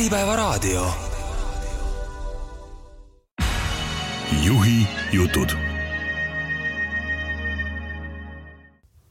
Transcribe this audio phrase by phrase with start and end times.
[0.00, 0.86] Äripäevaraadio.
[4.46, 5.48] juhi jutud.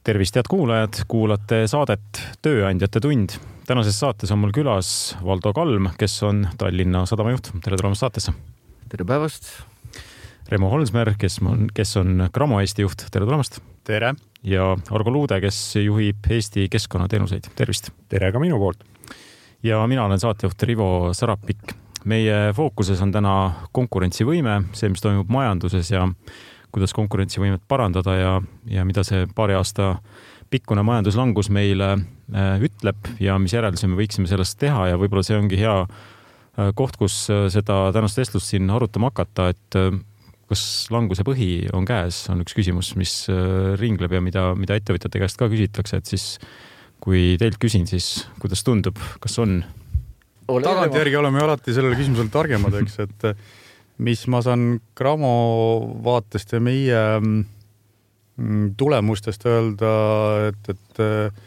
[0.04, 3.38] tervist, head kuulajad, kuulate saadet Tööandjate tund.
[3.66, 7.52] tänases saates on mul külas Valdo Kalm, kes on Tallinna Sadama juht.
[7.62, 8.32] tere tulemast saatesse.
[8.88, 9.46] tere päevast.
[10.48, 13.06] Remo Holsmer, kes on, kes on Cramo Eesti juht.
[13.12, 13.60] tere tulemast.
[13.84, 14.14] tere.
[14.42, 17.52] ja Argo Luude, kes juhib Eesti keskkonnateenuseid.
[17.54, 17.90] tervist.
[18.08, 18.90] tere ka minu poolt
[19.62, 21.74] ja mina olen saatejuht Rivo Sarapik.
[22.04, 26.06] meie fookuses on täna konkurentsivõime, see, mis toimub majanduses ja
[26.72, 28.30] kuidas konkurentsivõimet parandada ja,
[28.72, 29.98] ja mida see paari aasta
[30.50, 35.36] pikkune majanduslangus meile äh, ütleb ja mis järeldusi me võiksime sellest teha ja võib-olla see
[35.36, 39.80] ongi hea äh, koht, kus äh, seda tänast vestlust siin arutama hakata, et
[40.50, 43.12] kas languse põhi on käes, on üks küsimus, mis
[43.78, 46.24] ringleb ja mida, mida ettevõtjate käest ka küsitakse, et siis
[47.00, 49.60] kui teilt küsin, siis kuidas tundub, kas on?
[50.50, 53.44] tagantjärgi oleme ju alati sellele küsimusele targemad, eks, et eh,
[54.02, 55.34] mis ma saan Cramo
[56.02, 59.94] vaatest ja meie mm, tulemustest öelda,
[60.50, 61.46] et, et eh,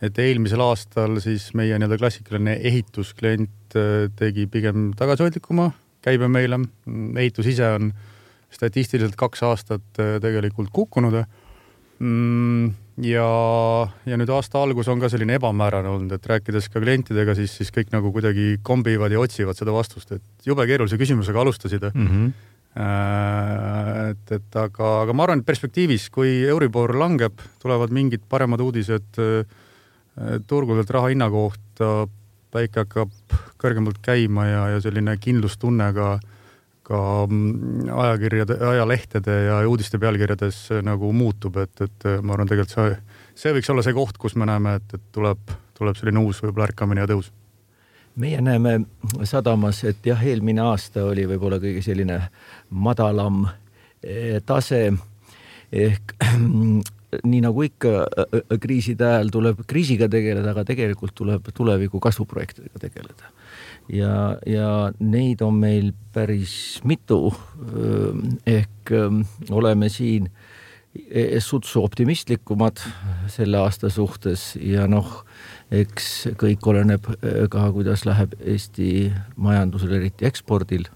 [0.00, 5.68] et eelmisel aastal siis meie nii-öelda klassikaline ehitusklient eh, tegi pigem tagasihoidlikuma
[6.00, 6.56] käibe meile.
[7.20, 7.90] ehitus ise on
[8.50, 11.20] statistiliselt kaks aastat tegelikult kukkunud
[12.00, 12.72] mm,
[13.04, 13.26] ja,
[14.08, 17.72] ja nüüd aasta algus on ka selline ebamäärane olnud, et rääkides ka klientidega, siis, siis
[17.74, 22.08] kõik nagu kuidagi kombivad ja otsivad seda vastust, et jube keerulise küsimusega alustasid mm.
[22.08, 22.32] -hmm.
[24.10, 29.22] et, et aga, aga ma arvan, et perspektiivis, kui Euribor langeb, tulevad mingid paremad uudised
[30.46, 32.08] turgudelt raha hinna kohta,
[32.50, 33.10] päike hakkab
[33.60, 36.39] kõrgemalt käima ja, ja selline kindlustunne ka äh,
[36.90, 42.50] ka mm, ajakirjade, ajalehtede ja uudiste pealkirjades äh, nagu muutub, et, et äh, ma arvan,
[42.50, 42.96] tegelikult see,
[43.44, 46.66] see võiks olla see koht, kus me näeme, et, et tuleb, tuleb selline uus võib-olla
[46.70, 47.30] ärkamine ja tõus.
[48.20, 48.80] meie näeme
[49.24, 52.18] sadamas, et jah, eelmine aasta oli võib-olla kõige selline
[52.70, 53.44] madalam
[54.02, 54.88] eh, tase
[55.70, 56.16] ehk
[57.30, 63.30] nii nagu ikka kriiside ajal tuleb kriisiga tegeleda, aga tegelikult tuleb tuleviku kasvuprojektidega tegeleda
[63.92, 67.34] ja, ja neid on meil päris mitu.
[68.46, 68.92] ehk
[69.50, 70.30] oleme siin
[70.94, 72.82] e-, sutsu optimistlikumad
[73.28, 75.24] selle aasta suhtes ja noh,
[75.70, 77.10] eks kõik oleneb
[77.50, 80.88] ka, kuidas läheb Eesti majandusel, eriti ekspordil.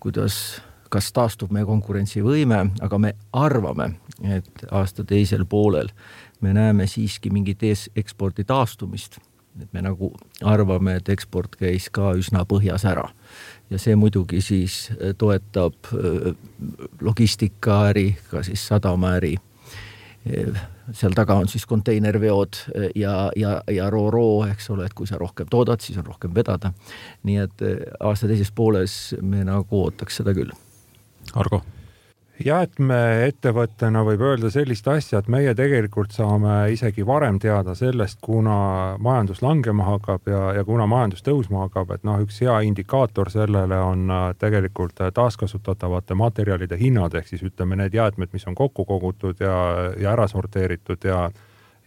[0.00, 3.92] kuidas, kas taastub meie konkurentsivõime, aga me arvame,
[4.24, 5.92] et aasta teisel poolel
[6.40, 7.62] me näeme siiski mingit
[7.96, 9.20] ekspordi taastumist
[9.62, 10.12] et me nagu
[10.46, 13.08] arvame, et eksport käis ka üsna põhjas ära
[13.70, 16.34] ja see muidugi siis äh, toetab äh,
[17.00, 19.36] logistikaäri, ka siis sadamaäri.
[20.26, 20.62] Äh,
[20.92, 22.56] seal taga on siis konteinerveod
[22.98, 26.72] ja, ja, ja ro-ro, eks ole, et kui sa rohkem toodad, siis on rohkem vedada.
[27.22, 27.62] nii et
[28.00, 30.50] aasta teises pooles me nagu ootaks seda küll.
[31.34, 31.62] Argo
[32.44, 37.74] jah, et me ettevõttena võib öelda sellist asja, et meie tegelikult saame isegi varem teada
[37.78, 42.60] sellest, kuna majandus langema hakkab ja, ja kuna majandus tõusma hakkab, et noh, üks hea
[42.68, 48.48] indikaator sellele on äh, tegelikult äh, taaskasutatavate materjalide hinnad ehk siis ütleme, need jäätmed, mis
[48.48, 49.56] on kokku kogutud ja,
[50.00, 51.28] ja ära sorteeritud ja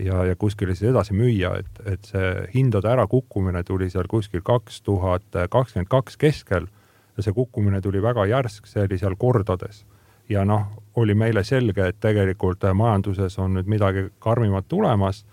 [0.02, 4.81] ja, ja kuskile siis edasi müüa, et, et see hindade ärakukkumine tuli seal kuskil kaks
[4.81, 6.66] tuhat kakskümmend kaks keskel
[7.13, 9.84] ja see kukkumine tuli väga järsk, see oli seal kordades
[10.30, 15.26] ja noh, oli meile selge, et tegelikult majanduses on nüüd midagi karmimat tulemas.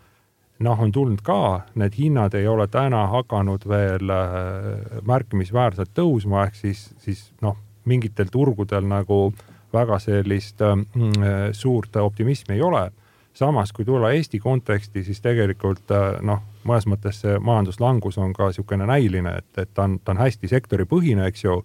[0.60, 6.54] noh, on tulnud ka, need hinnad ei ole täna hakanud veel äh, märkimisväärselt tõusma, ehk
[6.54, 7.56] siis, siis noh,
[7.88, 9.32] mingitel turgudel nagu
[9.72, 12.90] väga sellist mm, äh, suurt optimismi ei ole.
[13.34, 18.50] samas, kui tulla Eesti konteksti, siis tegelikult äh, noh, mõnes mõttes see majanduslangus on ka
[18.50, 21.62] niisugune näiline, et, et ta on, ta on hästi sektoripõhine, eks ju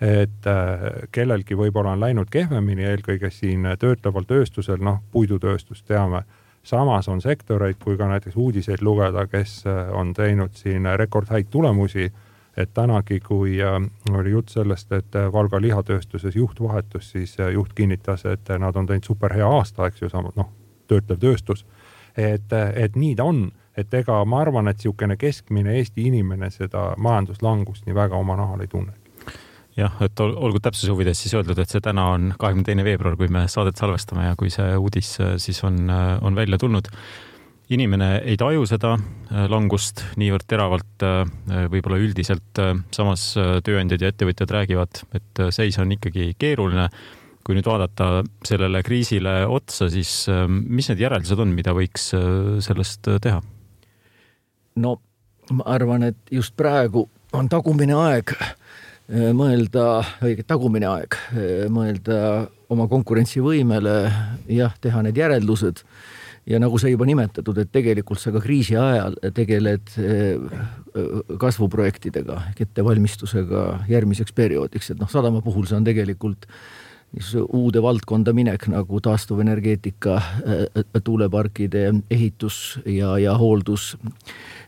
[0.00, 6.22] et äh, kellelgi võib-olla on läinud kehvemini, eelkõige siin töötleval tööstusel, noh, puidutööstust teame.
[6.62, 12.12] samas on sektoreid, kui ka näiteks uudiseid lugeda, kes äh, on teinud siin rekordhäid tulemusi.
[12.56, 13.80] et tänagi, kui äh,
[14.12, 19.04] oli jutt sellest, et Valga lihatööstuses juht vahetus, siis juht kinnitas, et nad on teinud
[19.04, 20.50] superhea aasta, eks ju, noh,
[20.88, 21.66] töötlev tööstus.
[22.16, 26.94] et, et nii ta on et ega ma arvan, et niisugune keskmine Eesti inimene seda
[26.98, 28.99] majanduslangust nii väga oma nahal ei tunne
[29.80, 33.30] jah, et olgu täpsuse huvides siis öeldud, et see täna on kahekümne teine veebruar, kui
[33.32, 36.90] me saadet salvestame ja kui see uudis äh, siis on, äh, on välja tulnud.
[37.70, 41.04] inimene ei taju seda äh, langust niivõrd teravalt,
[41.70, 42.58] võib-olla üldiselt,
[42.90, 43.28] samas
[43.64, 46.88] tööandjad ja ettevõtjad räägivad, et seis on ikkagi keeruline.
[47.44, 52.10] kui nüüd vaadata sellele kriisile otsa, siis mis need järeldused on, mida võiks
[52.60, 53.40] sellest teha?
[54.76, 54.98] no
[55.50, 58.34] ma arvan, et just praegu on tagumine aeg
[59.10, 61.16] mõelda, õiget tagumine aeg
[61.72, 63.94] mõelda oma konkurentsivõimele,
[64.54, 65.82] jah, teha need järeldused.
[66.48, 69.90] Ja nagu sai juba nimetatud, et tegelikult sa ka kriisi ajal tegeled
[71.38, 76.48] kasvuprojektidega ehk ettevalmistusega järgmiseks perioodiks, et noh, sadama puhul see on tegelikult
[77.58, 80.20] uude valdkonda minek nagu taastuvenergeetika,
[81.04, 83.96] tuuleparkide ehitus ja, ja hooldus.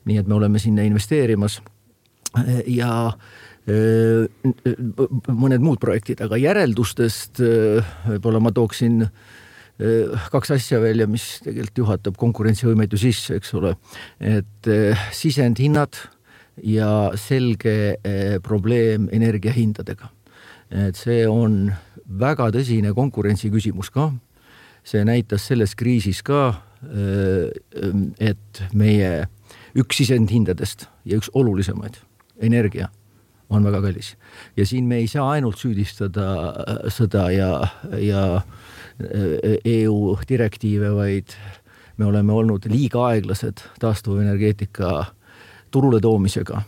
[0.04, 1.60] nii et me oleme sinna investeerimas
[2.66, 2.92] ja
[5.28, 9.04] mõned muud projektid, aga järeldustest võib-olla ma tooksin
[10.32, 13.74] kaks asja välja, mis tegelikult juhatab konkurentsivõimet ju sisse, eks ole.
[14.20, 14.70] et
[15.14, 15.96] sisendhinnad
[16.62, 17.96] ja selge
[18.42, 20.10] probleem energiahindadega.
[20.70, 21.72] et see on
[22.06, 24.12] väga tõsine konkurentsi küsimus ka.
[24.84, 26.62] see näitas selles kriisis ka,
[28.18, 29.26] et meie
[29.78, 31.96] üks sisendhindadest ja üks olulisemaid,
[32.42, 32.88] energia,
[33.50, 34.16] on väga kallis.
[34.56, 36.26] ja siin me ei saa ainult süüdistada
[36.88, 37.50] sõda ja,
[38.00, 38.42] ja
[39.64, 41.34] EU direktiive, vaid
[41.96, 45.04] me oleme olnud liiga aeglased taastuvenergeetika
[45.70, 46.62] turule toomisega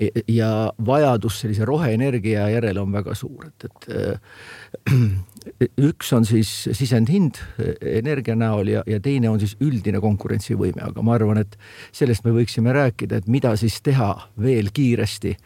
[0.00, 4.96] E, ja vajadus sellise roheenergia järele on väga suur, et, et äh,
[5.78, 7.38] üks on siis sisendhind
[7.80, 11.56] energia näol ja, ja teine on siis üldine konkurentsivõime, aga ma arvan, et
[11.94, 14.10] sellest me võiksime rääkida, et mida siis teha
[14.42, 15.36] veel kiiresti.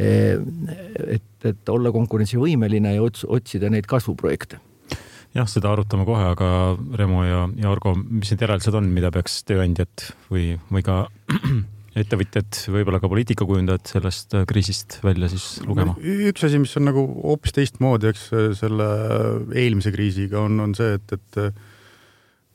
[0.00, 4.60] et, et olla konkurentsivõimeline ja ots, otsida neid kasvuprojekte
[5.34, 6.50] jah, seda arutame kohe, aga
[6.98, 11.04] Remo ja, ja Argo, mis need järeldused on, mida peaks tööandjad või, või ka
[11.98, 15.96] ettevõtjad, võib-olla ka poliitikakujundajad sellest äh, kriisist välja siis lugema?
[15.98, 18.86] üks asi, mis on nagu hoopis teistmoodi, eks äh, selle
[19.58, 21.50] eelmise kriisiga on, on see, et, et äh,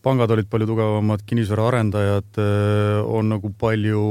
[0.06, 2.38] pangad olid palju tugevamad, kinnisvaraarendajad
[3.10, 4.04] on nagu palju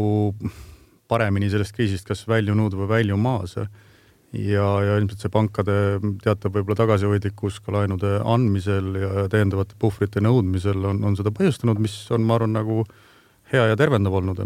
[1.09, 3.55] paremini sellest kriisist kas väljunud või väljumas.
[3.55, 5.77] ja, ja ilmselt see pankade
[6.25, 11.95] teatav võib-olla tagasihoidlikkus ka laenude andmisel ja täiendavate puhvrite nõudmisel on, on seda põhjustanud, mis
[12.11, 12.83] on, ma arvan, nagu
[13.55, 14.43] hea ja tervendav olnud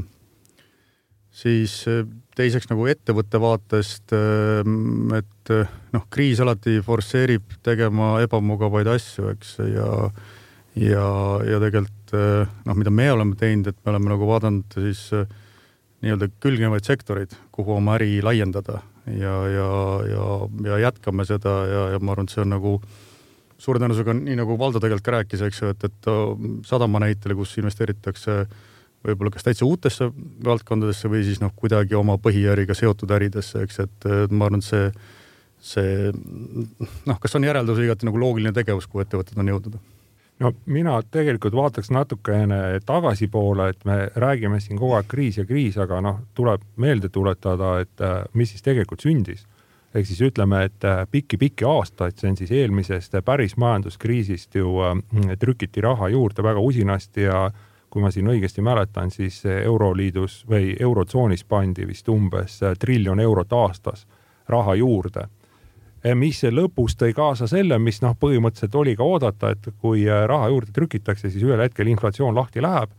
[1.38, 2.02] siis äh,
[2.38, 9.58] teiseks nagu ettevõtte vaatest, ähm, et äh, noh, kriis alati forsseerib tegema ebamugavaid asju, eks,
[9.74, 9.92] ja
[10.78, 11.06] ja,
[11.42, 15.00] ja tegelikult noh, mida me oleme teinud, et me oleme nagu vaadanud siis
[16.04, 18.78] nii-öelda külgnevaid sektoreid, kuhu oma äri laiendada
[19.10, 19.66] ja, ja,
[20.06, 20.28] ja,
[20.68, 22.76] ja jätkame seda ja, ja ma arvan, et see on nagu
[23.58, 26.10] suure tõenäosusega nii nagu Valdo tegelikult ka rääkis, eks ju, et, et
[26.68, 28.67] sadama näitele, kus investeeritakse äh,
[29.06, 30.10] võib-olla kas täitsa uutesse
[30.44, 34.88] valdkondadesse või siis noh, kuidagi oma põhiäriga seotud äridesse, eks, et ma arvan, et see,
[35.74, 36.10] see
[37.06, 39.78] noh, kas on järeldus igati nagu loogiline tegevus, kuhu ettevõtted on jõudnud?
[40.38, 45.78] no mina tegelikult vaataks natukene tagasipoole, et me räägime siin kogu aeg kriis ja kriis,
[45.82, 49.46] aga noh, tuleb meelde tuletada, et äh, mis siis tegelikult sündis.
[49.94, 55.32] ehk siis ütleme, et pikki-pikki äh, aastaid, see on siis eelmisest päris majanduskriisist ju äh,
[55.40, 60.74] trükiti raha juurde väga usinasti ja äh, kui ma siin õigesti mäletan, siis Euroliidus või
[60.80, 64.06] Eurotsoonis pandi vist umbes triljon eurot aastas
[64.48, 65.28] raha juurde.
[66.14, 70.72] mis lõpus tõi kaasa selle, mis noh, põhimõtteliselt oli ka oodata, et kui raha juurde
[70.72, 72.90] trükitakse, siis ühel hetkel inflatsioon lahti läheb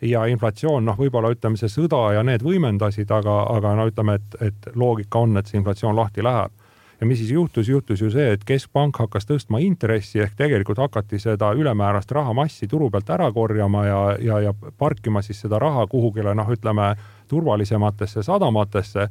[0.00, 4.40] ja inflatsioon, noh, võib-olla ütleme, see sõda ja need võimendasid, aga, aga no ütleme, et,
[4.42, 6.52] et loogika on, et see inflatsioon lahti läheb
[7.00, 11.20] ja mis siis juhtus, juhtus ju see, et keskpank hakkas tõstma intressi ehk tegelikult hakati
[11.22, 16.34] seda ülemäärast rahamassi turu pealt ära korjama ja, ja, ja parkima siis seda raha kuhugile
[16.34, 16.94] noh, ütleme
[17.28, 19.08] turvalisematesse sadamatesse.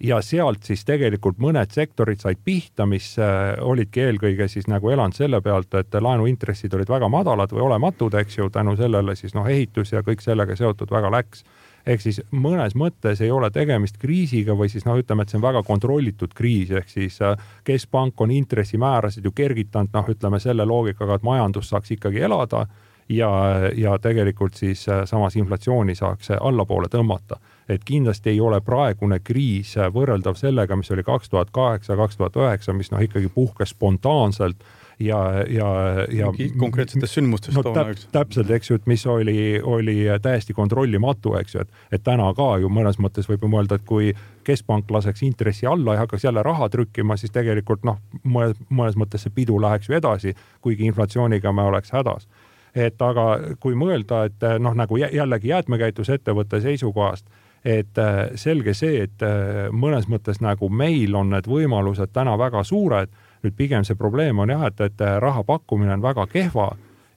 [0.00, 5.12] Ja sealt siis tegelikult mõned sektorid said pihta, mis äh, olidki eelkõige siis nagu elanud
[5.12, 9.44] selle pealt, et laenuintressid olid väga madalad või olematud, eks ju, tänu sellele siis noh,
[9.44, 11.44] ehitus ja kõik sellega seotud väga läks
[11.86, 15.46] ehk siis mõnes mõttes ei ole tegemist kriisiga või siis noh, ütleme, et see on
[15.46, 21.18] väga kontrollitud kriis, ehk siis äh, keskpank on intressimäärasid ju kergitanud, noh, ütleme selle loogikaga,
[21.18, 22.66] et majandus saaks ikkagi elada
[23.08, 23.30] ja,
[23.76, 27.40] ja tegelikult siis äh, samas inflatsiooni saaks allapoole tõmmata.
[27.70, 32.36] et kindlasti ei ole praegune kriis võrreldav sellega, mis oli kaks tuhat kaheksa, kaks tuhat
[32.36, 34.64] üheksa, mis noh, ikkagi puhkes spontaanselt
[35.00, 35.68] ja, ja,
[36.12, 36.32] ja.
[36.58, 38.08] konkreetsetest sündmustest no, toona, eks.
[38.12, 42.50] täpselt, eks ju, et mis oli, oli täiesti kontrollimatu, eks ju, et, et täna ka
[42.62, 44.12] ju mõnes mõttes võib ju mõelda, et kui
[44.46, 49.26] keskpank laseks intressi alla ja hakkaks jälle raha trükkima, siis tegelikult noh, mõnes, mõnes mõttes
[49.26, 52.28] see pidu läheks ju edasi, kuigi inflatsiooniga me oleks hädas
[52.74, 57.26] et aga kui mõelda, et noh, nagu jällegi jäätmekäitlusettevõtte seisukohast,
[57.64, 62.62] et äh, selge see, et äh, mõnes mõttes nagu meil on need võimalused täna väga
[62.64, 63.10] suured
[63.44, 66.70] nüüd pigem see probleem on jah, et, et raha pakkumine on väga kehva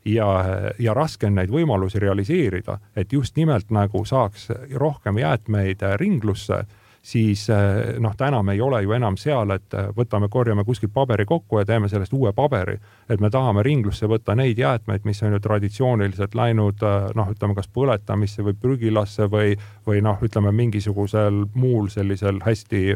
[0.06, 0.46] ja,
[0.80, 6.64] ja raske on neid võimalusi realiseerida, et just nimelt nagu saaks rohkem jäätmeid ringlusse,
[7.04, 11.26] siis eh, noh, täna me ei ole ju enam seal, et võtame, korjame kuskilt paberi
[11.28, 12.78] kokku ja teeme sellest uue paberi.
[13.10, 17.68] et me tahame ringlusse võtta neid jäätmeid, mis on ju traditsiooniliselt läinud noh, ütleme kas
[17.68, 22.96] põletamisse või prügilasse või, või noh, ütleme mingisugusel muul sellisel hästi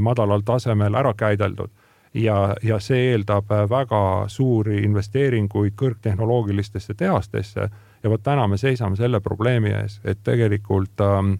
[0.00, 1.70] madalal tasemel ära käideldud
[2.16, 7.68] ja, ja see eeldab väga suuri investeeringuid kõrgtehnoloogilistesse tehastesse
[8.02, 11.36] ja vot täna me seisame selle probleemi ees, et tegelikult ähm,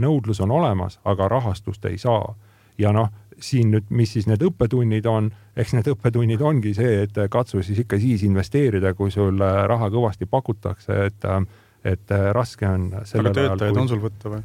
[0.00, 2.34] nõudlus on olemas, aga rahastust ei saa.
[2.78, 3.10] ja noh,
[3.40, 7.82] siin nüüd, mis siis need õppetunnid on, eks need õppetunnid ongi see, et katsu siis
[7.84, 11.26] ikka siis investeerida, kui sul raha kõvasti pakutakse, et,
[11.84, 12.88] et raske on.
[12.94, 13.82] aga töötajaid kui...
[13.82, 14.42] on sul võtta või?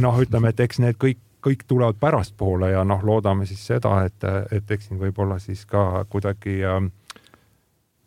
[0.00, 4.24] Noh, ütleme, et eks need kõik kõik tulevad pärastpoole ja noh, loodame siis seda, et,
[4.52, 6.80] et eks siin võib-olla siis ka kuidagi äh,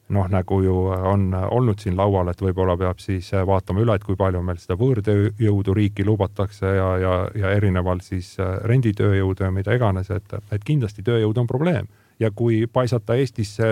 [0.10, 4.16] noh, nagu ju on olnud siin laual, et võib-olla peab siis vaatama üle, et kui
[4.20, 10.12] palju meil seda võõrtööjõudu riiki lubatakse ja, ja, ja erinevalt siis renditööjõudu ja mida iganes,
[10.16, 11.88] et, et kindlasti tööjõud on probleem.
[12.20, 13.72] Ja kui paisata Eestisse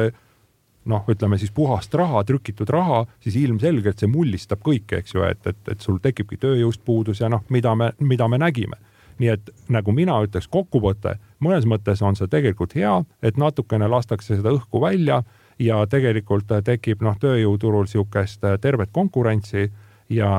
[0.86, 5.48] noh, ütleme siis puhast raha, trükitud raha, siis ilmselgelt see mullistab kõike, eks ju, et,
[5.48, 8.78] et, et sul tekibki tööjõust puudus ja noh, mida me, mida me nägime
[9.20, 14.38] nii et nagu mina ütleks, kokkuvõte, mõnes mõttes on see tegelikult hea, et natukene lastakse
[14.38, 15.22] seda õhku välja
[15.60, 19.70] ja tegelikult tekib noh, tööjõuturul niisugust äh, tervet konkurentsi
[20.12, 20.32] ja,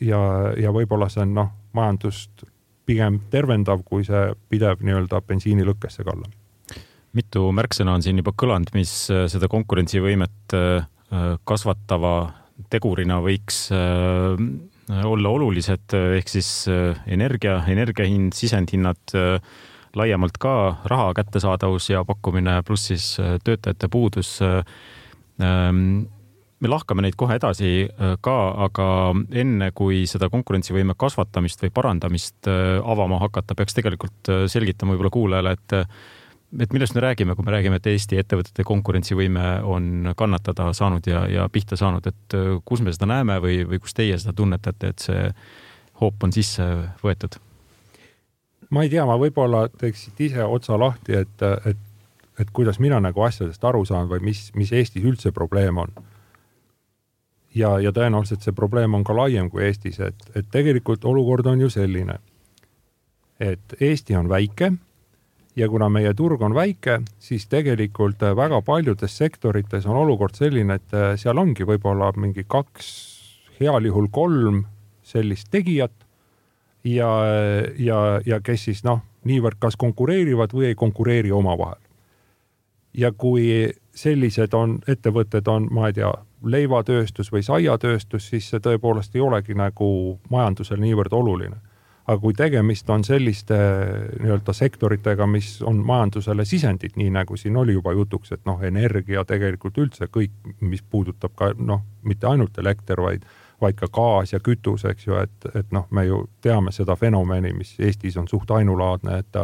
[0.00, 0.20] ja,
[0.60, 2.44] ja võib-olla see on noh, majandust
[2.88, 6.36] pigem tervendav, kui see pidev nii-öelda bensiinilõkkesse kallamine.
[7.12, 10.84] mitu märksõna on siin juba kõlanud, mis äh, seda konkurentsivõimet äh,
[11.48, 12.14] kasvatava
[12.68, 13.68] tegurina võiks
[14.88, 16.50] olla olulised, ehk siis
[17.06, 19.16] energia, energia hind, sisendhinnad
[19.96, 20.52] laiemalt ka
[20.88, 24.38] raha kättesaadavus ja pakkumine, pluss siis äh, töötajate puudus.
[24.42, 24.62] Äh,
[25.42, 26.06] ähm,
[26.60, 28.88] me lahkame neid kohe edasi äh, ka, aga
[29.32, 35.78] enne kui seda konkurentsivõime kasvatamist või parandamist avama hakata, peaks tegelikult selgitama võib-olla kuulajale, et
[36.56, 41.26] et millest me räägime, kui me räägime, et Eesti ettevõtete konkurentsivõime on kannatada saanud ja,
[41.28, 45.04] ja pihta saanud, et kus me seda näeme või, või kus teie seda tunnetate, et
[45.04, 45.26] see
[46.00, 46.64] hoop on sisse
[47.04, 47.40] võetud?
[48.70, 51.78] ma ei tea, ma võib-olla teeks siit ise otsa lahti, et, et,
[52.40, 55.92] et kuidas mina nagu asjadest aru saan või mis, mis Eestis üldse probleem on.
[57.54, 61.60] ja, ja tõenäoliselt see probleem on ka laiem kui Eestis, et, et tegelikult olukord on
[61.60, 62.18] ju selline,
[63.40, 64.72] et Eesti on väike
[65.58, 70.98] ja kuna meie turg on väike, siis tegelikult väga paljudes sektorites on olukord selline, et
[71.18, 72.90] seal ongi võib-olla mingi kaks,
[73.58, 74.62] heal juhul kolm
[75.02, 75.94] sellist tegijat
[76.84, 77.10] ja,
[77.78, 81.80] ja, ja kes siis noh, niivõrd kas konkureerivad või ei konkureeri omavahel.
[82.94, 86.12] ja kui sellised on, ettevõtted on, ma ei tea,
[86.42, 91.56] leivatööstus või saiatööstus, siis see tõepoolest ei olegi nagu majandusele niivõrd oluline.
[92.08, 93.56] Aga kui tegemist on selliste
[94.22, 99.24] nii-öelda sektoritega, mis on majandusele sisendid, nii nagu siin oli juba jutuks, et noh, energia
[99.28, 103.28] tegelikult üldse kõik, mis puudutab ka noh, mitte ainult elekter, vaid
[103.60, 107.50] vaid ka gaas ja kütus, eks ju, et, et noh, me ju teame seda fenomeni,
[107.56, 109.40] mis Eestis on suht ainulaadne, et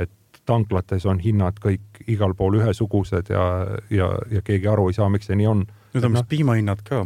[0.00, 3.42] et tanklates on hinnad kõik igal pool ühesugused ja,
[3.90, 6.82] ja, ja keegi aru ei saa, miks see nii on nüüd on vist no, piimahinnad
[6.86, 7.00] ka,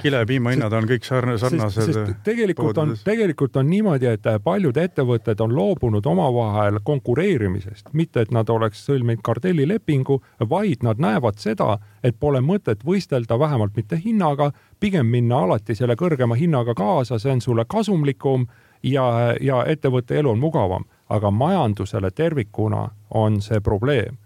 [0.00, 1.98] kilepiimahinnad on kõik sarn-, sarnased.
[2.24, 8.48] tegelikult on, tegelikult on niimoodi, et paljud ettevõtted on loobunud omavahel konkureerimisest, mitte et nad
[8.52, 15.12] oleks sõlminud kartellilepingu, vaid nad näevad seda, et pole mõtet võistelda vähemalt mitte hinnaga, pigem
[15.12, 18.48] minna alati selle kõrgema hinnaga kaasa, see on sulle kasumlikum
[18.82, 24.16] ja, ja ettevõtte elu on mugavam, aga majandusele tervikuna on see probleem.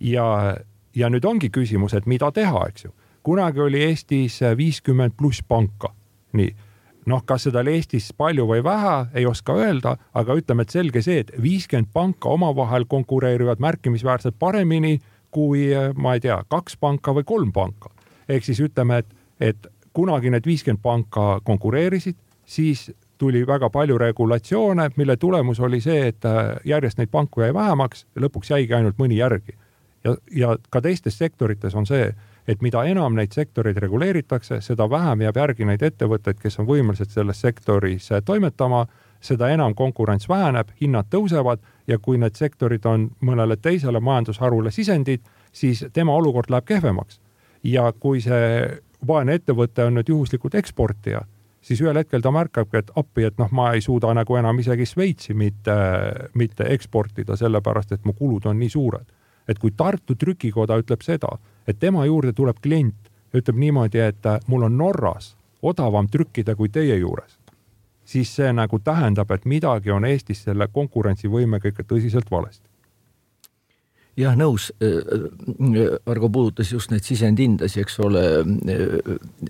[0.00, 0.56] ja,
[0.96, 5.92] ja nüüd ongi küsimus, et mida teha, eks ju kunagi oli Eestis viiskümmend pluss panka,
[6.32, 6.50] nii
[7.10, 11.02] noh, kas seda oli Eestis palju või vähe, ei oska öelda, aga ütleme, et selge
[11.02, 14.98] see, et viiskümmend panka omavahel konkureerivad märkimisväärselt paremini
[15.30, 17.90] kui ma ei tea, kaks panka või kolm panka.
[18.28, 19.06] ehk siis ütleme, et,
[19.40, 26.08] et kunagi need viiskümmend panka konkureerisid, siis tuli väga palju regulatsioone, mille tulemus oli see,
[26.08, 26.24] et
[26.64, 29.56] järjest neid panku jäi vähemaks lõpuks jäigi ainult mõni järgi.
[30.04, 32.14] ja, ja ka teistes sektorites on see
[32.48, 37.12] et mida enam neid sektoreid reguleeritakse, seda vähem jääb järgi neid ettevõtteid, kes on võimelised
[37.12, 38.86] selles sektoris toimetama,
[39.20, 45.20] seda enam konkurents väheneb, hinnad tõusevad ja kui need sektorid on mõnele teisele majandusharule sisendid,
[45.52, 47.20] siis tema olukord läheb kehvemaks.
[47.62, 51.20] ja kui see vaene ettevõte on nüüd juhuslikult eksportija,
[51.60, 54.86] siis ühel hetkel ta märkabki, et appi, et noh, ma ei suuda nagu enam isegi
[54.88, 55.76] Šveitsi mitte,
[56.34, 59.16] mitte eksportida, sellepärast et mu kulud on nii suured.
[59.48, 61.28] et kui Tartu trükikoda ütleb seda,
[61.70, 66.68] et tema juurde tuleb klient ütleb niimoodi, et äh, mul on Norras odavam trükkida kui
[66.68, 67.38] teie juures,
[68.04, 72.70] siis see nagu tähendab, et midagi on Eestis selle konkurentsivõimega ikka tõsiselt valesti
[74.20, 74.70] jah, nõus.
[76.08, 78.24] Argo puudutas just neid sisendhindasid, eks ole.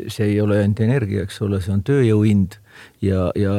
[0.08, 2.56] see ei ole ainult energia, eks ole, see on tööjõu hind
[3.04, 3.54] ja, ja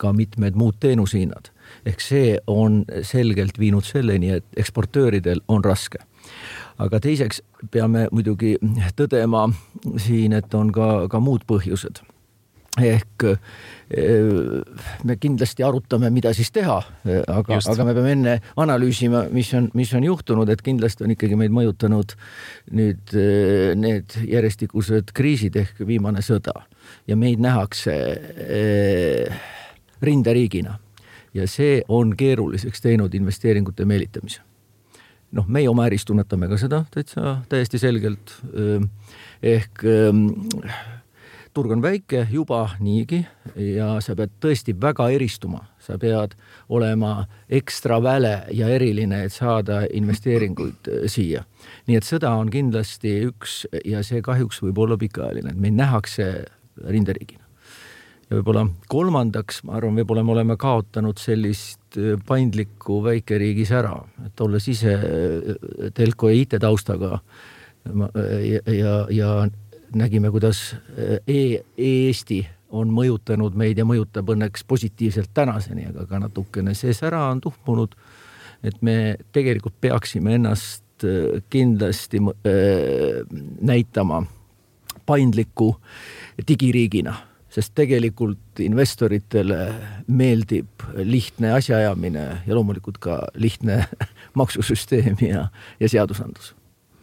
[0.00, 1.52] ka mitmed muud teenusehinnad.
[1.86, 6.02] ehk see on selgelt viinud selleni, et eksportööridel on raske.
[6.80, 8.56] Aga teiseks peame muidugi
[8.96, 9.48] tõdema
[10.00, 12.02] siin, et on ka, ka muud põhjused.
[12.80, 13.24] Ehk
[15.04, 16.76] me kindlasti arutame, mida siis teha,
[17.26, 21.36] aga, aga me peame enne analüüsima, mis on, mis on juhtunud, et kindlasti on ikkagi
[21.36, 22.14] meid mõjutanud
[22.78, 23.16] nüüd
[23.82, 26.54] need järjestikused kriisid ehk viimane sõda.
[27.10, 27.96] Ja meid nähakse
[30.00, 30.78] rinderiigina.
[31.34, 34.46] Ja see on keeruliseks teinud investeeringute meelitamise.
[35.36, 38.34] Noh, meie oma äris tunnetame ka seda täitsa täiesti selgelt
[39.42, 39.84] ehk
[41.54, 43.20] turg on väike juba niigi
[43.56, 46.36] ja sa pead tõesti väga eristuma, sa pead
[46.70, 51.44] olema ekstra väle ja eriline, et saada investeeringuid äh, siia.
[51.88, 56.30] nii et sõda on kindlasti üks ja see kahjuks võib olla pikaajaline, et meid nähakse
[56.86, 57.44] rinderiigina.
[58.30, 61.79] ja võib-olla kolmandaks, ma arvan, võib-olla me oleme kaotanud sellist
[62.26, 67.18] paindlikku väikeriigis ära, et olles ise äh, telko ja IT-taustaga
[67.84, 69.30] ja, ja, ja
[69.94, 76.74] nägime, kuidas e, e-Eesti on mõjutanud meid ja mõjutab õnneks positiivselt tänaseni, aga ka natukene
[76.78, 77.96] see sära on tuhmunud.
[78.62, 82.20] et me tegelikult peaksime ennast e, kindlasti
[83.60, 84.22] näitama
[85.06, 85.74] paindliku
[86.48, 87.14] digiriigina,
[87.50, 89.58] sest tegelikult investoritele
[90.06, 93.84] meeldib lihtne asjaajamine ja loomulikult ka lihtne
[94.40, 95.48] maksusüsteem ja,
[95.80, 96.54] ja seadusandlus.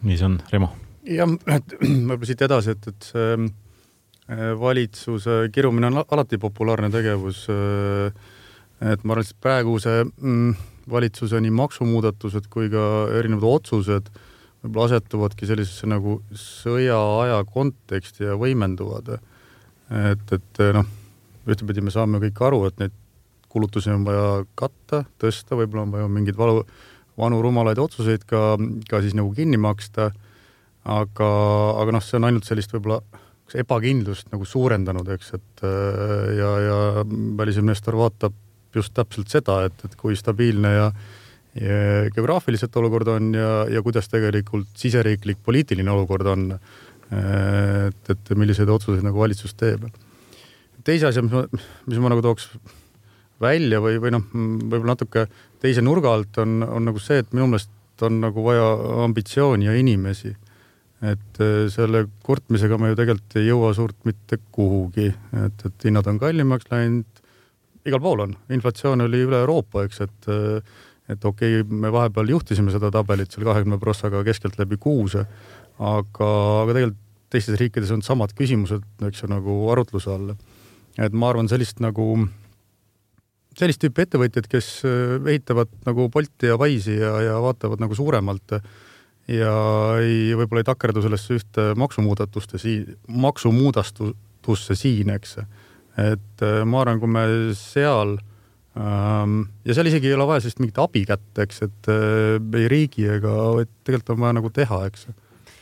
[0.02, 0.72] nii see on, Remo
[1.08, 1.76] jah, et
[2.08, 7.46] võib-olla siit edasi, et, et see äh, valitsuse kirumine on alati populaarne tegevus.
[7.52, 8.34] Äh,
[8.92, 10.50] et ma arvan, et praeguse mm,
[10.90, 12.82] valitsuse nii maksumuudatused kui ka
[13.18, 14.12] erinevad otsused
[14.62, 19.18] võib-olla asetuvadki sellisesse nagu sõjaaja konteksti ja võimenduvad.
[19.90, 20.86] Et, et noh,
[21.48, 22.94] ühtepidi me saame kõik aru, et neid
[23.48, 26.64] kulutusi on vaja katta, tõsta, võib-olla on vaja mingeid valu,
[27.18, 28.58] vanu rumalaid otsuseid ka,
[28.90, 30.10] ka siis nagu kinni maksta
[30.88, 31.30] aga,
[31.82, 33.00] aga noh, see on ainult sellist võib-olla
[33.58, 37.06] ebakindlust nagu suurendanud, eks, et äh, ja, ja
[37.38, 38.36] välisinvestor vaatab
[38.76, 40.90] just täpselt seda, et, et kui stabiilne ja,
[41.56, 41.78] ja
[42.12, 46.50] geograafiliselt olukord on ja, ja kuidas tegelikult siseriiklik poliitiline olukord on.
[47.12, 49.86] Et, et milliseid otsuseid nagu valitsus teeb.
[50.84, 51.44] teise asja, mis ma,
[51.86, 52.50] mis ma nagu tooks
[53.42, 55.26] välja või, või noh, võib-olla natuke
[55.62, 58.66] teise nurga alt on, on nagu see, et minu meelest on nagu vaja
[59.04, 60.34] ambitsiooni ja inimesi.
[60.98, 65.12] Et äh, selle kurtmisega me ju tegelikult ei jõua suurt mitte kuhugi,
[65.44, 67.22] et, et hinnad on kallimaks läinud,
[67.86, 70.76] igal pool on, inflatsioon oli üle Euroopa, eks, et äh,
[71.08, 75.24] et okei okay,, me vahepeal juhtisime seda tabelit seal kahekümne prossaga keskeltläbi kuuse,
[75.78, 76.30] aga,
[76.64, 80.34] aga tegelikult teistes riikides on samad küsimused, eks ju, nagu arutluse all.
[80.98, 82.06] et ma arvan, sellist nagu,
[83.58, 88.56] sellist tüüpi ettevõtjad, kes äh, ehitavad nagu Bolti ja Wise'i ja, ja vaatavad nagu suuremalt
[89.28, 89.52] ja
[90.00, 95.38] ei, võib-olla ei takerdu sellesse ühte maksumuudatuste siin, maksumuudatusse siin, eks.
[96.00, 97.28] et äh, ma arvan, kui me
[97.60, 98.16] seal
[98.72, 103.04] ähm, ja seal isegi ei ole vaja sellist mingit abikätt, eks, et äh, ei riigi
[103.18, 105.10] ega, vaid tegelikult on vaja nagu teha, eks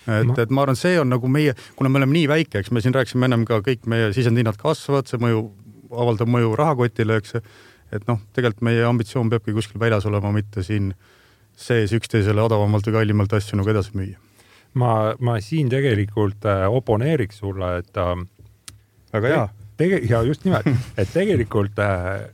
[0.06, 2.82] et, et ma arvan, see on nagu meie, kuna me oleme nii väike, eks me
[2.84, 5.42] siin rääkisime ennem ka kõik meie sisendhinnad kasvavad, see mõju,
[5.90, 7.38] avaldab mõju rahakotile, eks.
[7.94, 10.92] et noh, tegelikult meie ambitsioon peabki kuskil väljas olema, mitte siin
[11.56, 14.18] sees üksteisele odavamalt või kallimalt asju nagu edasi müüa.
[14.76, 18.14] ma, ma siin tegelikult äh, oponeeriks sulle, et äh,
[19.14, 19.46] väga hea.
[19.80, 20.68] tege-, ja just nimelt,
[21.00, 22.28] et tegelikult äh,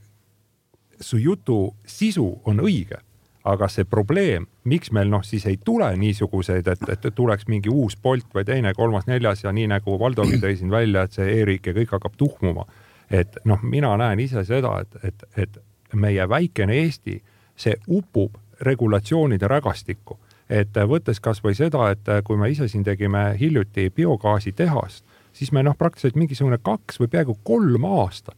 [1.01, 3.01] su jutu sisu on õige,
[3.45, 7.97] aga see probleem, miks meil noh, siis ei tule niisuguseid, et, et tuleks mingi uus
[8.03, 11.67] Bolt või teine, kolmas, neljas ja nii nagu Valdogi tõi siin välja, et see e-riik
[11.67, 12.67] ja kõik hakkab tuhmuma.
[13.11, 15.59] et noh, mina näen ise seda, et, et, et
[15.95, 17.19] meie väikene Eesti,
[17.57, 20.19] see upub regulatsioonide rägastikku.
[20.49, 25.77] et võttes kasvõi seda, et kui me ise siin tegime hiljuti biogaasitehast, siis me noh,
[25.79, 28.37] praktiliselt mingisugune kaks või peaaegu kolm aastat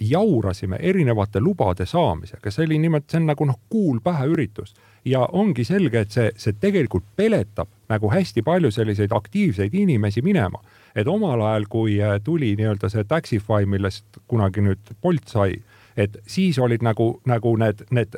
[0.00, 5.26] jaurasime erinevate lubade saamisega, see oli nimelt, see on nagu noh, kuul pähe üritus ja
[5.32, 10.62] ongi selge, et see, see tegelikult peletab nagu hästi palju selliseid aktiivseid inimesi minema.
[10.94, 15.56] et omal ajal, kui tuli nii-öelda see Taxify, millest kunagi nüüd Bolt sai,
[15.96, 18.14] et siis olid nagu, nagu need, need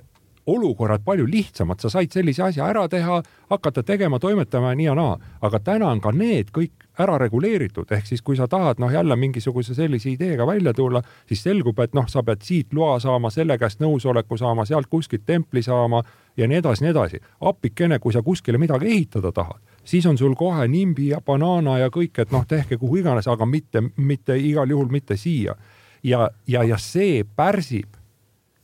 [0.47, 5.17] olukorrad palju lihtsamad, sa said sellise asja ära teha, hakata tegema, toimetama nii ja naa,
[5.43, 9.17] aga täna on ka need kõik ära reguleeritud, ehk siis kui sa tahad noh, jälle
[9.17, 13.59] mingisuguse sellise ideega välja tulla, siis selgub, et noh, sa pead siit loa saama, selle
[13.59, 16.03] käest nõusoleku saama, sealt kuskilt templi saama
[16.37, 17.21] ja nii edasi, nii edasi.
[17.41, 21.91] appikene, kui sa kuskile midagi ehitada tahad, siis on sul kohe nimbi ja banaana ja
[21.91, 25.55] kõik, et noh, tehke kuhu iganes, aga mitte, mitte igal juhul mitte siia.
[26.03, 27.97] ja, ja, ja see pärsib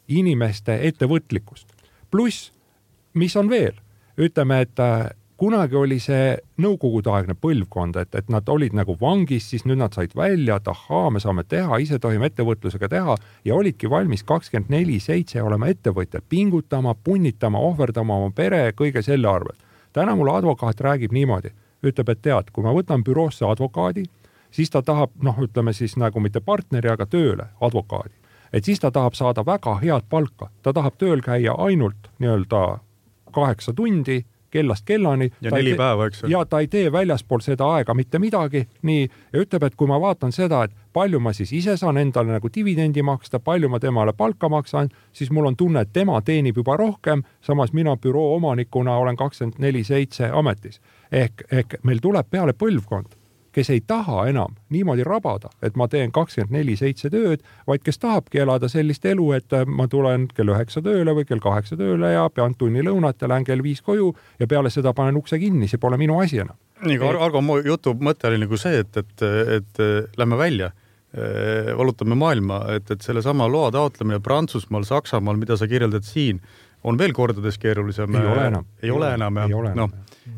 [0.08, 1.71] inimeste ettevõtlikkust.
[2.12, 2.52] Pluss,
[3.14, 3.74] mis on veel,
[4.20, 5.08] ütleme, et äh,
[5.40, 10.14] kunagi oli see nõukogudeaegne põlvkond, et, et nad olid nagu vangis, siis nüüd nad said
[10.16, 13.16] välja, et ahaa, me saame teha, ise tohime ettevõtlusega teha
[13.48, 19.28] ja olidki valmis kakskümmend neli seitse olema ettevõtjad, pingutama, punnitama, ohverdama oma pere kõige selle
[19.28, 19.58] arvelt.
[19.92, 21.50] täna mulle advokaat räägib niimoodi,
[21.82, 24.04] ütleb, et tead, kui ma võtan büroosse advokaadi,
[24.50, 28.21] siis ta tahab, noh, ütleme siis nagu mitte partneri, aga tööle advokaadi
[28.52, 32.78] et siis ta tahab saada väga head palka, ta tahab tööl käia ainult nii-öelda
[33.32, 35.30] kaheksa tundi kellast kellani.
[35.40, 36.30] ja neli päeva, eks ole.
[36.30, 39.96] ja ta ei tee väljaspool seda aega mitte midagi, nii, ja ütleb, et kui ma
[40.00, 44.12] vaatan seda, et palju ma siis ise saan endale nagu dividendi maksta, palju ma temale
[44.12, 48.98] palka maksan, siis mul on tunne, et tema teenib juba rohkem, samas mina büroo omanikuna
[49.00, 50.80] olen kakskümmend neli seitse ametis.
[51.12, 53.21] ehk, ehk meil tuleb peale põlvkond
[53.52, 58.00] kes ei taha enam niimoodi rabada, et ma teen kakskümmend neli seitse tööd, vaid kes
[58.02, 62.12] tahabki elada sellist elu, et äh, ma tulen kell üheksa tööle või kell kaheksa tööle
[62.14, 65.68] ja pean tunni lõunat ja lähen kell viis koju ja peale seda panen ukse kinni,
[65.68, 66.56] see pole minu asi enam.
[66.82, 69.26] nii, aga Argo, mu jutu mõte oli nagu see, et, et,
[69.58, 69.84] et
[70.18, 76.08] lähme välja äh, valutame maailma, et, et sellesama loa taotlemine Prantsusmaal, Saksamaal, mida sa kirjeldad
[76.08, 76.40] siin,
[76.84, 78.14] on veel kordades keerulisem.
[78.16, 78.64] ei ole enam.
[78.82, 79.74] ei ole enam jah?
[79.74, 79.90] noh,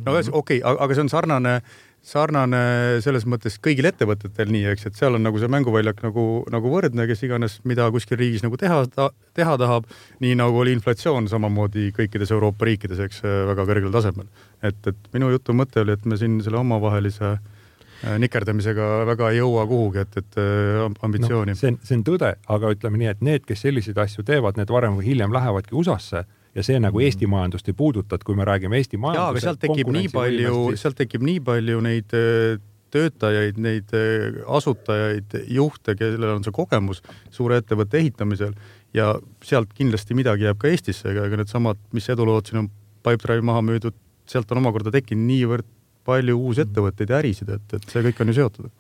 [0.04, 1.54] no okei okay,, aga see on sarnane
[2.04, 2.60] sarnane
[3.04, 7.06] selles mõttes kõigil ettevõtetel nii, eks, et seal on nagu see mänguväljak nagu, nagu võrdne,
[7.08, 9.88] kes iganes, mida kuskil riigis nagu teha ta,, teha tahab,
[10.24, 14.28] nii nagu oli inflatsioon samamoodi kõikides Euroopa riikides, eks, väga kõrgel tasemel.
[14.62, 19.40] et, et minu jutu mõte oli, et me siin selle omavahelise äh, nikerdamisega väga ei
[19.40, 21.60] jõua kuhugi, et, et äh, ambitsiooni no,.
[21.60, 24.72] see on, see on tõde, aga ütleme nii, et need, kes selliseid asju teevad, need
[24.72, 27.08] varem või hiljem lähevadki USA-sse ja see nagu mm.
[27.08, 29.22] Eesti majandust ei puuduta, et kui me räägime Eesti majanduse.
[29.22, 32.62] jaa, aga sealt tekib nii palju, sealt tekib nii palju neid äh,
[32.94, 37.02] töötajaid, neid äh, asutajaid, juhte, kellel on see kogemus
[37.34, 38.54] suure ettevõtte ehitamisel
[38.94, 39.12] ja
[39.44, 42.70] sealt kindlasti midagi jääb ka Eestisse, ega needsamad, mis edulood siin on
[43.04, 43.96] Pipedrive maha müüdud,
[44.30, 45.68] sealt on omakorda tekkinud niivõrd
[46.04, 48.70] palju uusi ettevõtteid ja ärisid, et, et see kõik on ju seotud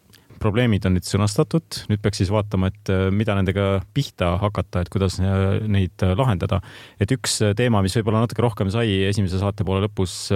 [0.42, 4.92] probleemid on nüüd sõnastatud, nüüd peaks siis vaatama, et äh, mida nendega pihta hakata, et
[4.92, 6.60] kuidas äh, neid äh, lahendada.
[7.00, 10.34] et üks teema, mis võib-olla natuke rohkem sai esimese saate poole lõpus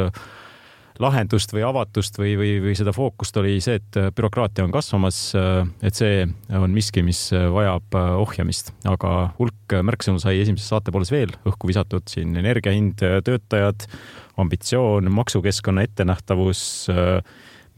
[0.99, 5.21] lahendust või avatust või, või, või seda fookust oli see, et bürokraatia on kasvamas.
[5.87, 6.25] et see
[6.59, 12.11] on miski, mis vajab ohjamist, aga hulk märksõnu sai esimeses saate pooles veel õhku visatud
[12.11, 13.87] siin energia hind, töötajad,
[14.43, 16.65] ambitsioon, maksukeskkonna ettenähtavus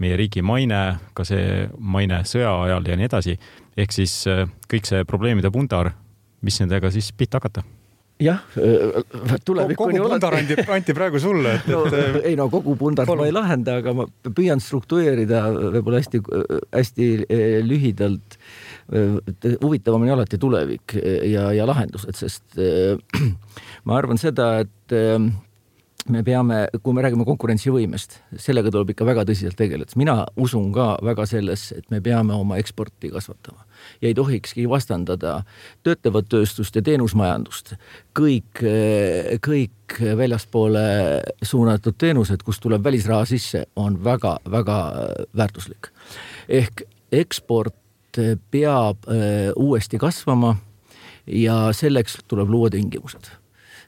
[0.00, 0.80] meie riigi maine,
[1.16, 3.36] ka see maine sõja ajal ja nii edasi.
[3.76, 5.92] ehk siis äh, kõik see probleemide pundar,
[6.42, 7.62] mis nendega siis pihta hakata?
[8.20, 12.48] jah, äh, tulevikuni kogu pundar anti, anti praegu sulle, et, et no, äh, ei no
[12.52, 16.22] kogu pundart ma ei lahenda, aga ma püüan struktureerida võib-olla hästi,
[16.74, 17.10] hästi
[17.64, 18.36] lühidalt.
[19.62, 20.96] huvitavam on alati tulevik
[21.30, 22.58] ja, ja lahendused, sest
[23.86, 24.96] ma arvan seda, et
[26.08, 30.94] me peame, kui me räägime konkurentsivõimest, sellega tuleb ikka väga tõsiselt tegeleda, mina usun ka
[31.04, 33.66] väga sellesse, et me peame oma eksporti kasvatama
[34.00, 35.40] ja ei tohikski vastandada
[35.86, 37.74] töötlevat tööstust ja teenusmajandust.
[38.18, 38.62] kõik,
[39.46, 40.86] kõik väljaspoole
[41.42, 44.78] suunatud teenused, kust tuleb välisraha sisse, on väga-väga
[45.36, 45.92] väärtuslik.
[46.48, 46.82] ehk
[47.12, 47.74] eksport
[48.50, 50.56] peab äh, uuesti kasvama
[51.26, 53.39] ja selleks tuleb luua tingimused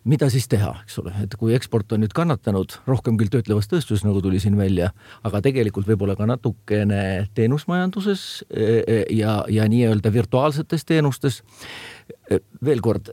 [0.05, 4.05] mida siis teha, eks ole, et kui eksport on nüüd kannatanud rohkem küll töötlevas tööstuses,
[4.07, 4.91] nagu tuli siin välja,
[5.27, 11.43] aga tegelikult võib-olla ka natukene teenusmajanduses e, e, ja, ja nii-öelda virtuaalsetes teenustes.
[12.27, 13.13] E, veel kord,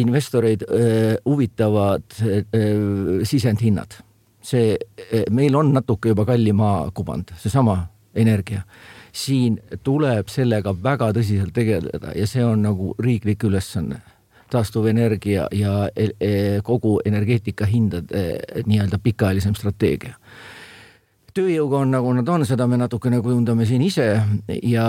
[0.00, 0.64] investoreid
[1.24, 2.18] huvitavad
[3.24, 4.00] sisendhinnad.
[4.44, 4.76] see,
[5.30, 7.78] meil on natuke juba kallima kuvand, seesama
[8.14, 8.62] energia
[9.14, 14.02] siin tuleb sellega väga tõsiselt tegeleda ja see on nagu riiklik ülesanne
[14.54, 18.26] taastuvenergia ja e, e, kogu energeetika hindade
[18.66, 20.14] nii-öelda pikaajalisem strateegia
[21.34, 24.06] tööjõuga on nagu nad on, seda me natukene kujundame siin ise
[24.62, 24.84] ja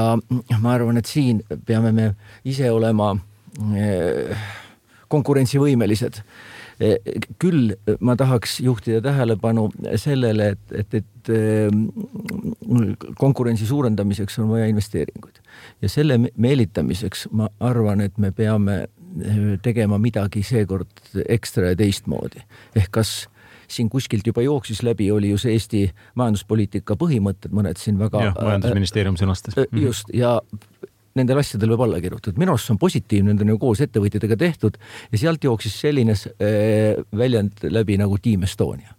[0.62, 2.12] ma arvan, et siin peame me
[2.46, 3.16] ise olema
[3.74, 3.88] e,
[5.10, 6.22] konkurentsivõimelised.
[7.40, 7.72] küll
[8.04, 11.30] ma tahaks juhtida tähelepanu sellele, et, et, et
[13.18, 15.40] konkurentsi suurendamiseks on vaja investeeringuid
[15.82, 18.88] ja selle meelitamiseks ma arvan, et me peame
[19.64, 22.44] tegema midagi seekord ekstra ja teistmoodi.
[22.76, 23.28] ehk kas
[23.68, 25.84] siin kuskilt juba jooksis läbi, oli ju see Eesti
[26.16, 28.24] majanduspoliitika põhimõtted, mõned siin väga.
[28.30, 29.58] jah, majandusministeerium sõnastas.
[29.72, 30.40] just ja
[31.16, 34.38] nendel asjadel võib alla kirjutatud, minu arust see on positiivne, need on ju koos ettevõtjatega
[34.38, 34.78] tehtud
[35.12, 36.16] ja sealt jooksis selline
[37.16, 38.96] väljend läbi nagu Team Estonia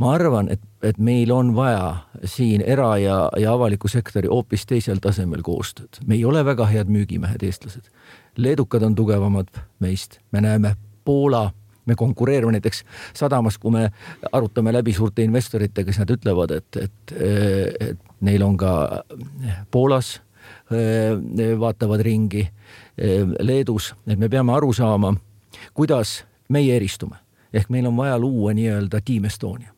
[0.00, 5.02] ma arvan, et, et meil on vaja siin era- ja, ja avaliku sektori hoopis teisel
[5.02, 6.00] tasemel koostööd.
[6.06, 7.90] me ei ole väga head müügimehed, eestlased.
[8.36, 9.48] Leedukad on tugevamad
[9.80, 11.50] meist, me näeme Poola,
[11.86, 13.90] me konkureerime näiteks sadamas, kui me
[14.32, 17.14] arutame läbi suurte investoritega, siis nad ütlevad, et, et,
[17.80, 19.02] et neil on ka
[19.70, 20.20] Poolas
[21.58, 22.46] vaatavad ringi,
[23.40, 25.12] Leedus, et me peame aru saama,
[25.74, 27.18] kuidas meie eristume.
[27.52, 29.72] Ehk meil on vaja luua nii-öelda Team Estonia.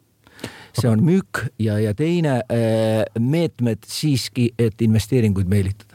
[0.75, 5.94] See on müük ja, ja teine äh, meetmed siiski, et investeeringuid meelitada.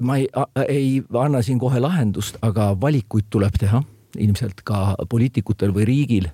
[0.00, 0.28] Ma ei,
[0.68, 3.82] ei anna siin kohe lahendust, aga valikuid tuleb teha
[4.18, 6.28] ilmselt ka poliitikutel või riigil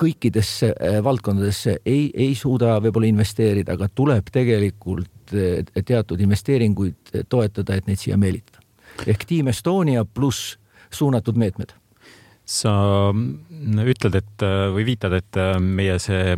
[0.00, 7.76] kõikidesse äh, valdkondadesse ei, ei suuda võib-olla investeerida, aga tuleb tegelikult äh, teatud investeeringuid toetada,
[7.76, 8.62] et neid siia meelitada.
[9.06, 10.56] ehk Team Estonia pluss
[10.90, 11.72] suunatud meetmed.
[12.44, 12.72] sa
[13.86, 14.42] ütled, et
[14.74, 16.34] või viitad, et meie see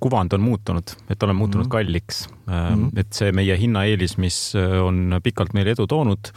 [0.00, 1.72] kuvand on muutunud, et oleme muutunud mm -hmm.
[1.72, 2.52] kalliks mm.
[2.52, 3.00] -hmm.
[3.00, 6.32] et see meie hinnaeelis, mis äh, on pikalt meile edu toonud,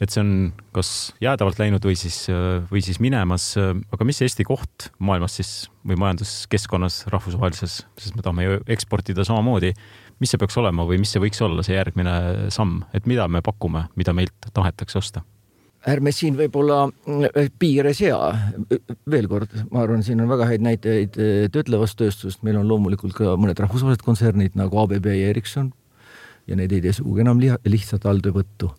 [0.00, 3.54] et see on kas jäädavalt läinud või siis, äh, või siis minemas.
[3.92, 9.74] aga mis Eesti koht maailmas siis või majanduskeskkonnas rahvusvahelises, sest me tahame ju eksportida samamoodi.
[10.20, 13.42] mis see peaks olema või mis see võiks olla, see järgmine samm, et mida me
[13.42, 15.22] pakume, mida meilt tahetakse osta?
[15.88, 18.32] Ärme siin võib-olla äh, piire sea.
[19.10, 23.16] veel kord, ma arvan, siin on väga häid näiteid äh, töötlevast tööstusest, meil on loomulikult
[23.16, 25.72] ka mõned rahvusvahelised kontsernid nagu ABB ja Ericsson
[26.48, 28.72] ja neid ei tee sugugi enam lihtsalt alltöövõttu.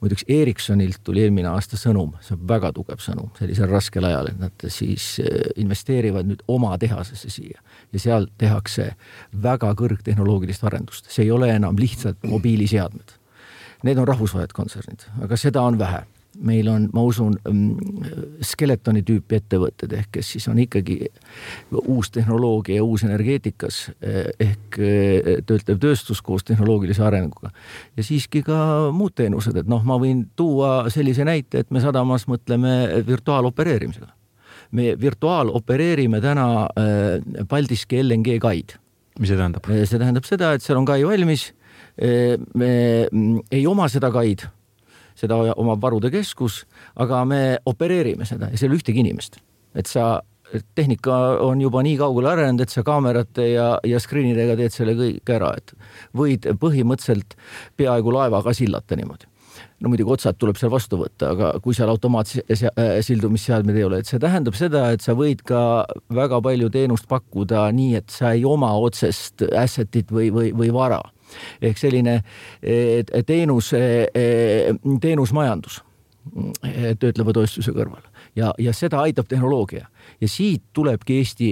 [0.00, 4.40] muideks Ericssonilt tuli eelmine aasta sõnum, see on väga tugev sõnum sellisel raskel ajal, et
[4.40, 7.60] nad siis äh, investeerivad nüüd oma tehasesse siia
[7.92, 8.90] ja seal tehakse
[9.42, 13.16] väga kõrgtehnoloogilist arendust, see ei ole enam lihtsalt mobiiliseadmed.
[13.84, 16.04] Need on rahvusvahelised kontsernid, aga seda on vähe
[16.40, 20.98] meil on, ma usun, mm, Skeletoni tüüpi ettevõtted ehk kes siis on ikkagi
[21.82, 27.50] uus tehnoloogia ja uus energeetikas eh, ehk eh, töötlev tööstus koos tehnoloogilise arenguga.
[27.96, 32.26] ja siiski ka muud teenused, et noh, ma võin tuua sellise näite, et me sadamas
[32.30, 34.12] mõtleme virtuaalopereerimisega.
[34.72, 38.76] me virtuaalopereerime täna eh, Paldiski LNG kaid.
[39.18, 39.70] mis see tähendab?
[39.84, 41.52] see tähendab seda, et seal on kai valmis.
[41.96, 44.44] me mm, ei oma seda kaid
[45.16, 46.62] seda omab varude keskus,
[47.02, 49.38] aga me opereerime seda ja seal ei ole ühtegi inimest.
[49.76, 50.22] et sa,
[50.78, 54.94] tehnika on juba nii kaugele arenenud, et sa kaamerate ja, ja screen idega teed selle
[54.96, 55.74] kõik ära, et
[56.16, 57.36] võid põhimõtteliselt
[57.76, 59.28] peaaegu laevaga sillata niimoodi
[59.80, 64.20] no muidugi otsad tuleb seal vastu võtta, aga kui seal automaatsildumisseadmeid ei ole, et see
[64.22, 65.60] tähendab seda, et sa võid ka
[66.16, 71.02] väga palju teenust pakkuda nii, et sa ei oma otsest asset'it või, või, või vara
[71.62, 72.20] ehk selline
[73.26, 73.72] teenus,
[75.00, 75.82] teenusmajandus
[77.00, 78.02] töötleva tööstuse kõrval
[78.36, 79.86] ja, ja seda aitab tehnoloogia
[80.20, 81.50] ja siit tulebki Eesti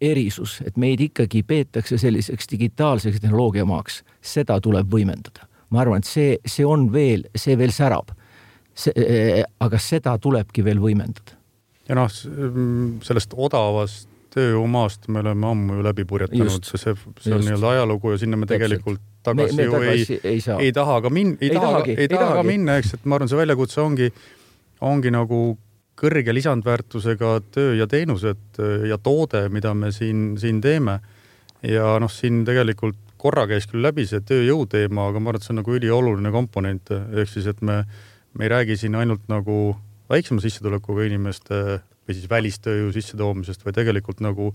[0.00, 5.46] erisus, et meid ikkagi peetakse selliseks digitaalseks tehnoloogiamaaks, seda tuleb võimendada.
[5.70, 8.12] ma arvan, et see, see on veel, see veel särab.
[9.60, 11.38] aga seda tulebki veel võimendada.
[11.88, 12.10] ja noh,
[13.02, 16.94] sellest odavast tööjõumaast me oleme ammu ju läbi purjetanud, see,
[17.24, 20.42] see on nii-öelda ajalugu ja sinna me tegelikult tagasi me, me ju tagasi ei, ei,
[20.68, 23.40] ei taha ka min-, ei, taha, ei taha ka minna, eks, et ma arvan, see
[23.40, 24.10] väljakutse ongi,
[24.84, 25.40] ongi nagu
[25.96, 31.00] kõrge lisandväärtusega töö ja teenused ja toode, mida me siin, siin teeme.
[31.64, 35.46] ja noh, siin tegelikult korra käis küll läbi see tööjõu teema, aga ma arvan, et
[35.46, 37.80] see on nagu ülioluline komponent, ehk siis, et me,
[38.36, 39.74] me ei räägi siin ainult nagu
[40.12, 44.52] väiksema sissetulekuga inimeste või siis välistööjõu sissetoomisest, vaid tegelikult nagu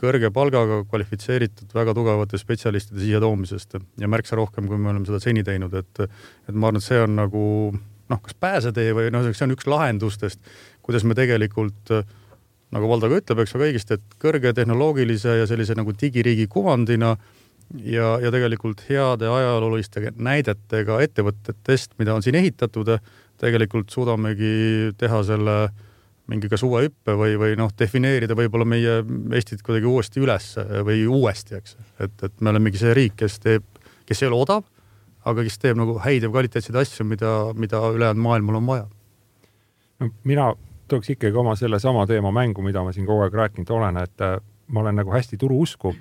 [0.00, 5.20] kõrge palgaga kvalifitseeritud väga tugevate spetsialistide siia toomisest ja märksa rohkem, kui me oleme seda
[5.22, 9.28] seni teinud, et et ma arvan, et see on nagu noh, kas pääsetee või noh,
[9.30, 10.40] see on üks lahendustest,
[10.82, 11.94] kuidas me tegelikult
[12.72, 17.12] nagu Valdo ka ütleb, eks väga õigesti, et kõrge tehnoloogilise ja sellise nagu digiriigi kuvandina
[17.84, 22.96] ja, ja tegelikult heade ajalooliste näidetega ettevõtetest, mida on siin ehitatud,
[23.42, 25.88] tegelikult suudamegi teha selle äh,
[26.30, 29.00] mingi kas uue hüppe või, või noh, defineerida võib-olla meie
[29.34, 30.52] Eestit kuidagi uuesti üles
[30.86, 31.76] või uuesti, eks.
[31.98, 33.64] et, et me olemegi see riik, kes teeb,
[34.06, 34.66] kes ei ole odav,
[35.28, 38.86] aga kes teeb nagu häid ja kvaliteetseid asju, mida, mida ülejäänud maailmal on vaja.
[40.00, 40.52] no mina
[40.92, 44.38] tooks ikkagi oma sellesama teema mängu, mida ma siin kogu aeg rääkinud olen, et äh,
[44.68, 45.94] ma olen nagu hästi turuusku.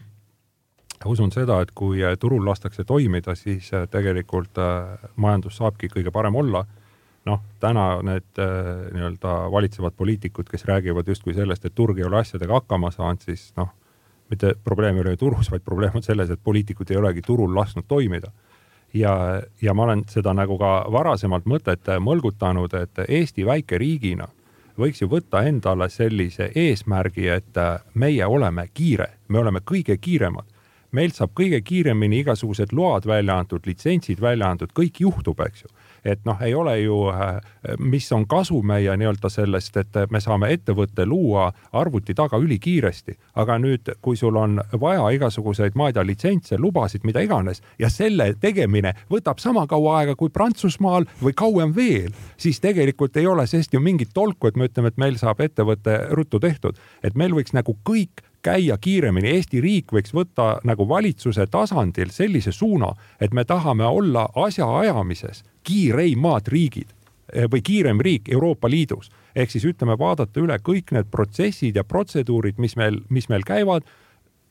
[1.05, 4.59] usun seda, et kui äh, turul lastakse toimida, siis äh, tegelikult
[5.15, 6.65] majandus saabki kõige parem olla
[7.25, 12.21] noh, täna need äh, nii-öelda valitsevad poliitikud, kes räägivad justkui sellest, et turg ei ole
[12.21, 13.69] asjadega hakkama saanud, siis noh,
[14.31, 17.55] mitte probleem ei ole ju turus, vaid probleem on selles, et poliitikud ei olegi turul
[17.55, 18.31] lasknud toimida.
[18.93, 24.27] ja, ja ma olen seda nagu ka varasemalt mõtet mõlgutanud, et Eesti väikeriigina
[24.77, 27.59] võiks ju võtta endale sellise eesmärgi, et
[27.93, 30.50] meie oleme kiire, me oleme kõige kiiremad
[30.95, 35.71] meilt saab kõige kiiremini igasugused load välja antud, litsentsid välja antud, kõik juhtub, eks ju.
[36.05, 37.37] Et noh, ei ole ju, äh,
[37.77, 43.59] mis on kasu meie nii-öelda sellest, et me saame ettevõtte luua arvuti taga ülikiiresti, aga
[43.61, 48.31] nüüd, kui sul on vaja igasuguseid, ma ei tea, litsentse, lubasid, mida iganes ja selle
[48.41, 53.73] tegemine võtab sama kaua aega kui Prantsusmaal või kauem veel, siis tegelikult ei ole sellest
[53.73, 57.53] ju mingit tolku, et me ütleme, et meil saab ettevõte ruttu tehtud, et meil võiks
[57.53, 63.45] nagu kõik käia kiiremini, Eesti riik võiks võtta nagu valitsuse tasandil sellise suuna, et me
[63.45, 66.89] tahame olla asjaajamises kiireimad riigid
[67.33, 69.11] eh, või kiirem riik Euroopa Liidus.
[69.35, 73.83] ehk siis ütleme, vaadata üle kõik need protsessid ja protseduurid, mis meil, mis meil käivad,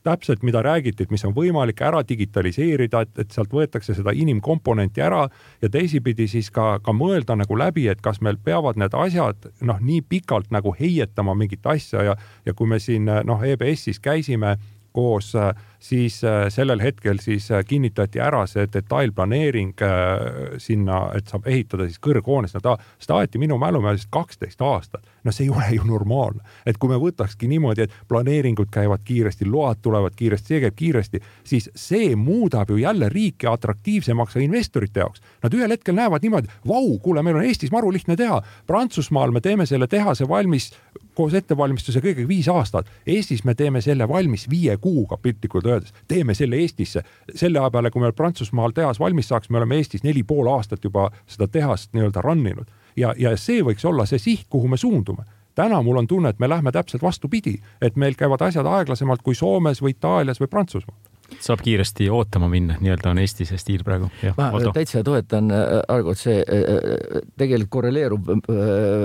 [0.03, 5.03] täpselt, mida räägiti, et mis on võimalik ära digitaliseerida, et, et sealt võetakse seda inimkomponenti
[5.05, 5.27] ära
[5.63, 9.81] ja teisipidi siis ka, ka mõelda nagu läbi, et kas meil peavad need asjad noh,
[9.81, 14.57] nii pikalt nagu heietama mingit asja ja, ja kui me siin noh, EBS-is käisime
[14.93, 21.31] koos äh, siis äh, sellel hetkel siis äh, kinnitati ära see detailplaneering äh, sinna, et
[21.33, 25.07] saab ehitada siis kõrghoones, no ta, seda aeti minu mälu mööda kaksteist aastat.
[25.25, 29.49] no see ei ole ju normaalne, et kui me võtakski niimoodi, et planeeringud käivad kiiresti,
[29.49, 35.21] load tulevad kiiresti, see käib kiiresti, siis see muudab ju jälle riiki atraktiivsemaks investorite jaoks.
[35.43, 39.41] Nad ühel hetkel näevad niimoodi, vau, kuule, meil on Eestis maru lihtne teha, Prantsusmaal me
[39.41, 40.71] teeme selle tehase valmis
[41.15, 42.89] koos ettevalmistuse kõigega viis aastat.
[43.07, 47.03] Eestis me teeme selle valmis viie kuuga piltlikult öeldes, teeme selle Eestisse.
[47.35, 50.85] selle aja peale, kui meil Prantsusmaal tehas valmis saaks, me oleme Eestis neli pool aastat
[50.85, 54.77] juba seda tehast nii-öelda run inud ja, ja see võiks olla see siht, kuhu me
[54.77, 59.23] suundume täna mul on tunne, et me lähme täpselt vastupidi, et meil käivad asjad aeglasemalt
[59.23, 61.10] kui Soomes või Itaalias või Prantsusmaal
[61.41, 64.11] saab kiiresti ootama minna, nii-öelda on Eesti see stiil praegu.
[64.37, 64.73] ma Valdo.
[64.75, 68.31] täitsa toetan äh, Argot, see äh, äh, tegelikult korreleerub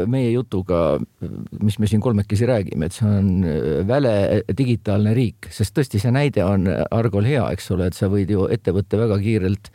[0.10, 0.98] meie jutuga,
[1.62, 3.30] mis me siin kolmekesi räägime, et see on
[3.88, 8.32] väle digitaalne riik, sest tõesti, see näide on Argol hea, eks ole, et sa võid
[8.34, 9.72] ju ettevõtte väga kiirelt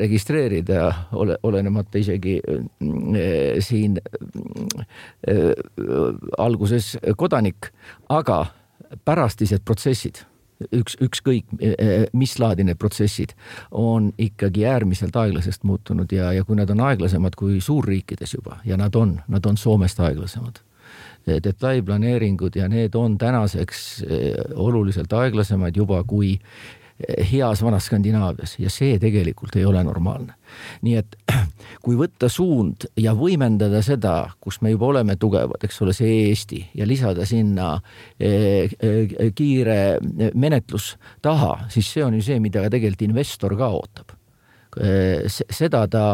[0.00, 0.86] registreerida,
[1.18, 2.36] ole, olenemata isegi
[3.66, 3.98] siin
[6.38, 7.72] alguses kodanik,
[8.08, 8.44] aga
[9.04, 10.24] pärastised protsessid
[10.72, 13.34] üks, ükskõik e, e, mis laadi need protsessid
[13.70, 18.76] on ikkagi äärmiselt aeglasest muutunud ja, ja kui nad on aeglasemad kui suurriikides juba ja
[18.80, 20.60] nad on, nad on Soomest aeglasemad.
[21.44, 24.20] Detailplaneeringud ja need on tänaseks e,
[24.56, 26.38] oluliselt aeglasemad juba kui
[27.32, 30.34] heas vanas Skandinaavias ja see tegelikult ei ole normaalne.
[30.82, 31.16] nii et
[31.84, 36.62] kui võtta suund ja võimendada seda, kus me juba oleme tugevad, eks ole, see Eesti
[36.74, 37.72] ja lisada sinna
[38.18, 39.98] eh, eh, kiire
[40.34, 44.16] menetlus taha, siis see on ju see, mida tegelikult investor ka ootab.
[44.80, 46.04] Eh, seda ta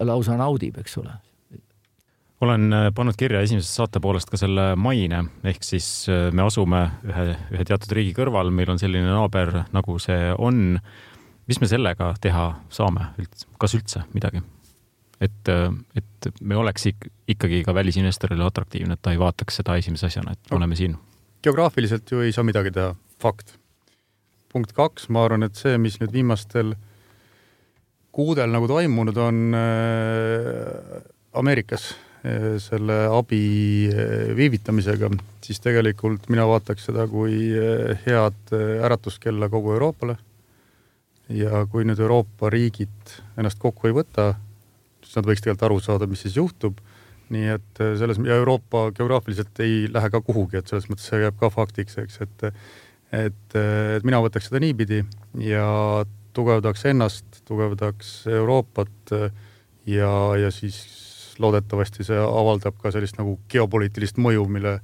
[0.00, 1.16] lausa naudib, eks ole
[2.40, 6.86] olen äh, pannud kirja esimesest saate poolest ka selle maine, ehk siis äh, me asume
[7.06, 10.80] ühe, ühe teatud riigi kõrval, meil on selline naaber, nagu see on.
[11.50, 14.42] mis me sellega teha saame üldse, kas üldse midagi?
[15.20, 16.88] et, äh, et me oleks
[17.28, 20.96] ikkagi ka välisinvestorile atraktiivne, et ta ei vaataks seda esimese asjana, et oleme siin.
[21.42, 23.58] geograafiliselt ju ei saa midagi teha, fakt.
[24.52, 26.72] punkt kaks, ma arvan, et see, mis nüüd viimastel
[28.16, 31.02] kuudel nagu toimunud on äh,
[31.36, 31.92] Ameerikas
[32.60, 35.08] selle abi eh, viivitamisega,
[35.44, 38.52] siis tegelikult mina vaataks seda kui eh, head
[38.84, 40.18] äratuskella kogu Euroopale.
[41.30, 44.34] ja kui nüüd Euroopa riigid ennast kokku ei võta,
[45.04, 46.80] siis nad võiks tegelikult aru saada, mis siis juhtub.
[47.30, 51.36] nii et selles ja Euroopa geograafiliselt ei lähe ka kuhugi, et selles mõttes see jääb
[51.38, 52.50] ka faktiks, eks, et
[53.12, 55.04] et, et mina võtaks seda niipidi
[55.42, 56.04] ja
[56.34, 59.14] tugevdaks ennast, tugevdaks Euroopat
[59.86, 61.09] ja, ja siis
[61.40, 64.78] loodetavasti see avaldab ka sellist nagu geopoliitilist mõju, mille,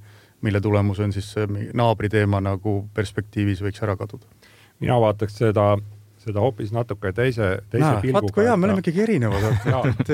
[0.45, 4.25] mille tulemusel siis see naabri teema nagu perspektiivis võiks ära kaduda.
[4.79, 5.69] mina vaataks seda,
[6.21, 8.21] seda hoopis natuke teise, teise Näe, pilguga.
[8.21, 9.47] vaat kui hea, me oleme ikkagi erinevad,
[9.93, 10.11] et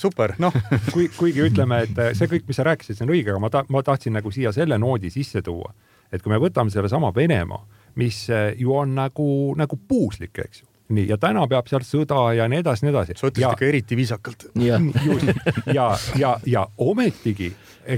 [0.00, 0.56] super, noh.
[0.92, 3.64] kui, kuigi ütleme, et see kõik, mis sa rääkisid, see on õige, aga ma ta-,
[3.72, 5.72] ma tahtsin nagu siia selle noodi sisse tuua,
[6.12, 7.64] et kui me võtame sellesama Venemaa,
[8.00, 8.26] mis
[8.58, 9.26] ju on nagu,
[9.56, 13.18] nagu puuslik, eks ju nii, ja täna peab seal sõda ja nii edasi, nii edasi.
[13.18, 14.48] sa ütlesid ikka eriti viisakalt.
[15.08, 15.28] just
[15.72, 17.52] ja, ja, ja ometigi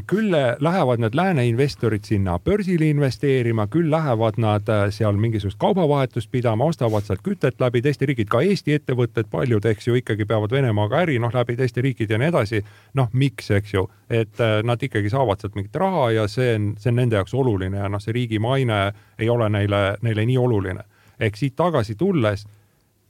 [0.06, 6.30] küll lähevad need lääne investorid sinna börsile investeerima, küll lähevad nad äh, seal mingisugust kaubavahetust
[6.30, 10.52] pidama, ostavad sealt kütet läbi teiste riikide, ka Eesti ettevõtted, paljud, eks ju, ikkagi peavad
[10.52, 12.64] Venemaaga äri, noh, läbi teiste riikide ja nii edasi.
[12.94, 16.72] noh, miks, eks ju, et äh, nad ikkagi saavad sealt mingit raha ja see on,
[16.80, 20.38] see on nende jaoks oluline ja noh, see riigi maine ei ole neile, neile nii
[20.38, 20.84] oluline.
[21.20, 22.46] ehk siit tagasi tulles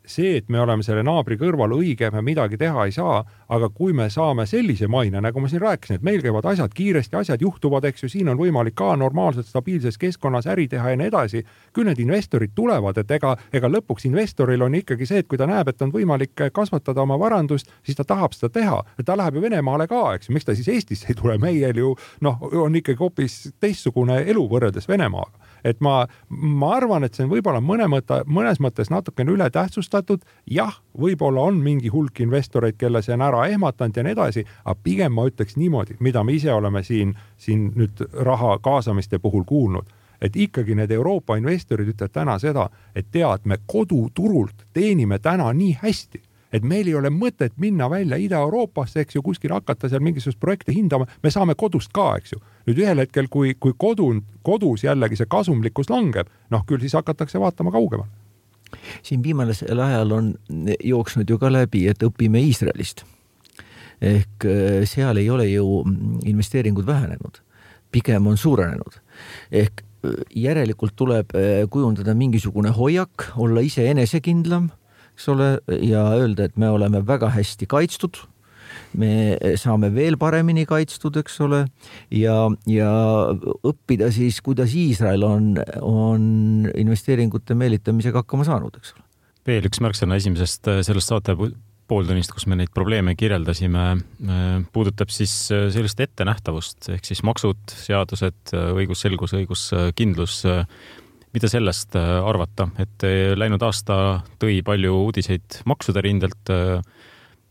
[0.06, 3.94] see, et me oleme selle naabri kõrval, õige, me midagi teha ei saa, aga kui
[3.96, 7.86] me saame sellise maine, nagu ma siin rääkisin, et meil käivad asjad kiiresti, asjad juhtuvad,
[7.88, 11.44] eks ju, siin on võimalik ka normaalselt stabiilses keskkonnas äri teha ja nii edasi,
[11.74, 15.48] küll need investorid tulevad, et ega, ega lõpuks investoril on ikkagi see, et kui ta
[15.50, 18.82] näeb, et on võimalik kasvatada oma varandust, siis ta tahab seda teha.
[19.04, 21.94] ta läheb ju Venemaale ka, eks ju, miks ta siis Eestisse ei tule, meil ju
[22.20, 27.32] noh, on ikkagi hoopis teistsugune elu võrreldes Venemaaga et ma, ma arvan, et see on
[27.32, 30.24] võib-olla mõne mõtte, mõnes mõttes natukene ületähtsustatud.
[30.50, 34.78] jah, võib-olla on mingi hulk investoreid, kelle see on ära ehmatanud ja nii edasi, aga
[34.82, 39.90] pigem ma ütleks niimoodi, mida me ise oleme siin, siin nüüd raha kaasamiste puhul kuulnud
[40.24, 45.74] et ikkagi need Euroopa investorid ütlevad täna seda, et tead, me koduturult teenime täna nii
[45.82, 46.22] hästi
[46.54, 50.74] et meil ei ole mõtet minna välja Ida-Euroopasse, eks ju, kuskil hakata seal mingisuguseid projekte
[50.74, 52.42] hindama, me saame kodust ka, eks ju.
[52.68, 54.10] nüüd ühel hetkel, kui, kui kodu,
[54.46, 58.10] kodus jällegi see kasumlikkus langeb, noh, küll siis hakatakse vaatama kaugemale.
[59.02, 60.34] siin viimasel ajal on
[60.84, 63.04] jooksnud ju ka läbi, et õpime Iisraelist.
[64.00, 65.82] ehk äh, seal ei ole ju
[66.24, 67.42] investeeringud vähenenud,
[67.90, 69.00] pigem on suurenenud.
[69.50, 74.70] ehk äh, järelikult tuleb äh, kujundada mingisugune hoiak, olla ise enesekindlam
[75.14, 75.50] eks ole,
[75.80, 78.24] ja öelda, et me oleme väga hästi kaitstud
[78.98, 81.64] me saame veel paremini kaitstud, eks ole,
[82.14, 82.36] ja,
[82.70, 82.90] ja
[83.66, 85.52] õppida siis, kuidas Iisrael on,
[85.82, 86.24] on
[86.70, 89.06] investeeringute meelitamisega hakkama saanud, eks ole.
[89.46, 91.36] veel üks märksõna esimesest äh, sellest saate
[91.90, 94.44] pooltunnist, kus me neid probleeme kirjeldasime, äh,
[94.74, 100.42] puudutab siis äh, sellist ettenähtavust ehk siis maksud, seadused, õigusselgus, õiguskindlus
[101.34, 103.96] mida sellest äh, arvata, et äh, läinud aasta
[104.42, 106.52] tõi palju uudiseid maksude rindelt.
[106.52, 106.78] Äh,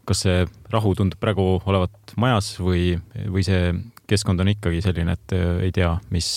[0.04, 2.98] kas see rahu tundub praegu olevat majas või,
[3.32, 3.70] või see
[4.10, 5.34] keskkond on ikkagi selline, et
[5.64, 6.28] ei tea, mis,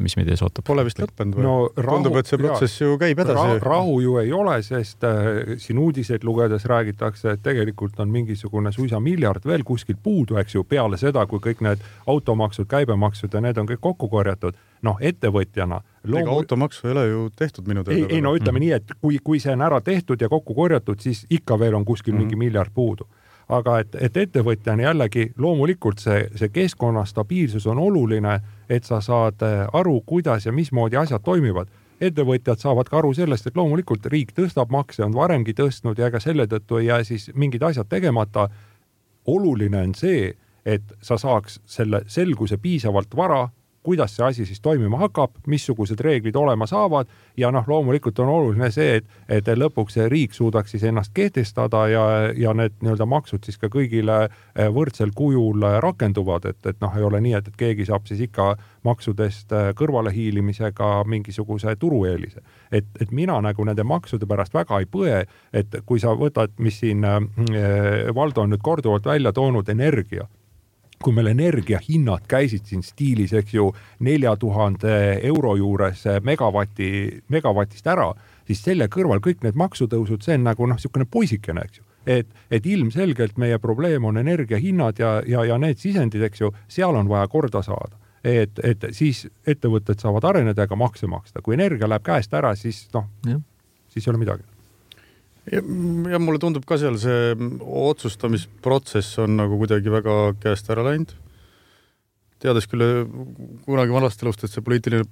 [0.00, 0.66] mis meid ees ootab?
[0.66, 1.54] Pole vist lõppenud või no,?
[1.76, 3.60] tundub, et see protsess ju käib edasi ra.
[3.62, 9.00] rahu ju ei ole, sest äh, siin uudiseid lugedes räägitakse, et tegelikult on mingisugune suisa
[9.00, 13.62] miljard veel kuskilt puudu, eks ju, peale seda, kui kõik need automaksud, käibemaksud ja need
[13.62, 16.20] on kõik kokku korjatud noh, ettevõtjana loomu....
[16.20, 17.98] ega automaksu ei ole ju tehtud minu teada.
[17.98, 18.64] ei, ei no ütleme mm.
[18.66, 21.86] nii, et kui, kui see on ära tehtud ja kokku korjatud, siis ikka veel on
[21.86, 22.32] kuskil mm -hmm.
[22.32, 23.06] mingi miljard puudu.
[23.52, 28.38] Aga et, et ettevõtjana jällegi loomulikult see, see keskkonna stabiilsus on oluline,
[28.68, 31.68] et sa saad äh, aru, kuidas ja mismoodi asjad toimivad
[32.02, 36.20] ettevõtjad saavad ka aru sellest, et loomulikult riik tõstab makse, on varemgi tõstnud ja ega
[36.22, 38.48] selle tõttu ei jää siis mingid asjad tegemata.
[39.26, 40.32] oluline on see,
[40.66, 43.48] et sa saaks selle selguse piisavalt vara
[43.82, 48.70] kuidas see asi siis toimima hakkab, missugused reeglid olema saavad ja noh, loomulikult on oluline
[48.70, 52.04] see, et, et lõpuks riik suudaks siis ennast kehtestada ja,
[52.36, 57.06] ja need nii-öelda maksud siis ka kõigile eh, võrdsel kujul rakenduvad, et, et noh, ei
[57.06, 58.52] ole nii, et, et keegi saab siis ikka
[58.86, 62.42] maksudest eh, kõrvalehiilimisega mingisuguse turueelise.
[62.70, 66.78] et, et mina nagu nende maksude pärast väga ei põe, et kui sa võtad, mis
[66.82, 67.18] siin äh,
[68.14, 70.28] Valdo on nüüd korduvalt välja toonud, energia
[71.02, 73.70] kui meil energiahinnad käisid siin stiilis, eks ju,
[74.04, 74.92] nelja tuhande
[75.28, 76.90] euro juures megavati,
[77.32, 78.10] megavatist ära,
[78.48, 81.88] siis selle kõrval kõik need maksutõusud, see on nagu noh, niisugune poisikene, eks ju.
[82.12, 86.98] Et, et ilmselgelt meie probleem on energiahinnad ja, ja, ja need sisendid, eks ju, seal
[86.98, 87.98] on vaja korda saada.
[88.24, 92.54] et, et siis ettevõtted saavad areneda ja ka makse maksta, kui energia läheb käest ära,
[92.54, 93.08] siis noh,
[93.90, 94.51] siis ei ole midagi
[95.50, 95.62] ja,
[96.12, 97.32] ja mulle tundub ka seal see
[97.82, 101.14] otsustamisprotsess on nagu kuidagi väga käest ära läinud.
[102.42, 102.82] teades küll
[103.66, 105.06] kunagi vanast elust, et see poliitiline,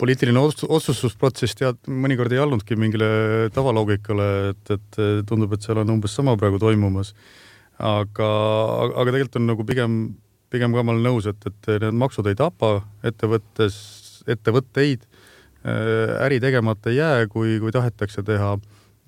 [0.00, 6.16] poliitiline otsustusprotsess tead, mõnikord ei allunudki mingile tavaloogikale, et, et tundub, et seal on umbes
[6.16, 7.14] sama praegu toimumas.
[7.76, 8.28] aga,
[8.96, 9.96] aga tegelikult on nagu pigem,
[10.52, 13.76] pigem ka ma olen nõus, et, et need maksud ei tapa ettevõttes,
[14.28, 15.04] ettevõtteid,
[15.66, 18.56] äri tegemata ei jää, kui, kui tahetakse teha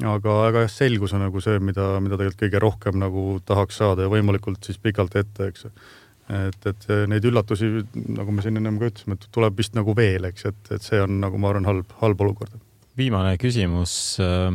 [0.07, 4.07] aga, aga jah, selgus on nagu see, mida, mida tegelikult kõige rohkem nagu tahaks saada
[4.07, 5.69] ja võimalikult siis pikalt ette, eks.
[6.39, 7.71] et, et neid üllatusi,
[8.15, 11.03] nagu me siin ennem ka ütlesime, et tuleb vist nagu veel, eks, et, et see
[11.03, 12.59] on nagu ma arvan, halb, halb olukord.
[12.99, 13.93] viimane küsimus.
[14.23, 14.53] Äh,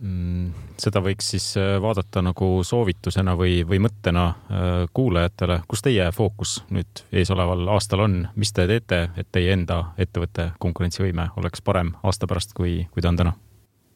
[0.00, 6.08] mm, seda võiks siis äh, vaadata nagu soovitusena või, või mõttena äh, kuulajatele, kus teie
[6.12, 11.96] fookus nüüd eesoleval aastal on, mis te teete, et teie enda ettevõtte konkurentsivõime oleks parem
[12.02, 13.36] aasta pärast, kui, kui ta on täna?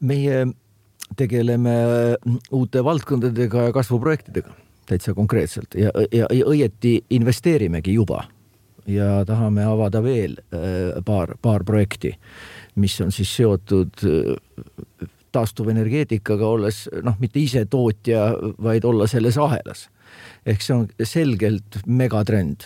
[0.01, 0.45] meie
[1.17, 1.75] tegeleme
[2.51, 4.53] uute valdkondadega ja kasvuprojektidega
[4.89, 8.25] täitsa konkreetselt ja, ja, ja õieti investeerimegi juba
[8.89, 10.35] ja tahame avada veel
[11.05, 12.15] paar, paar projekti,
[12.81, 14.01] mis on siis seotud
[15.31, 18.31] taastuvenergeetikaga, olles noh, mitte ise tootja,
[18.61, 19.87] vaid olla selles ahelas.
[20.45, 22.65] ehk see on selgelt megatrend.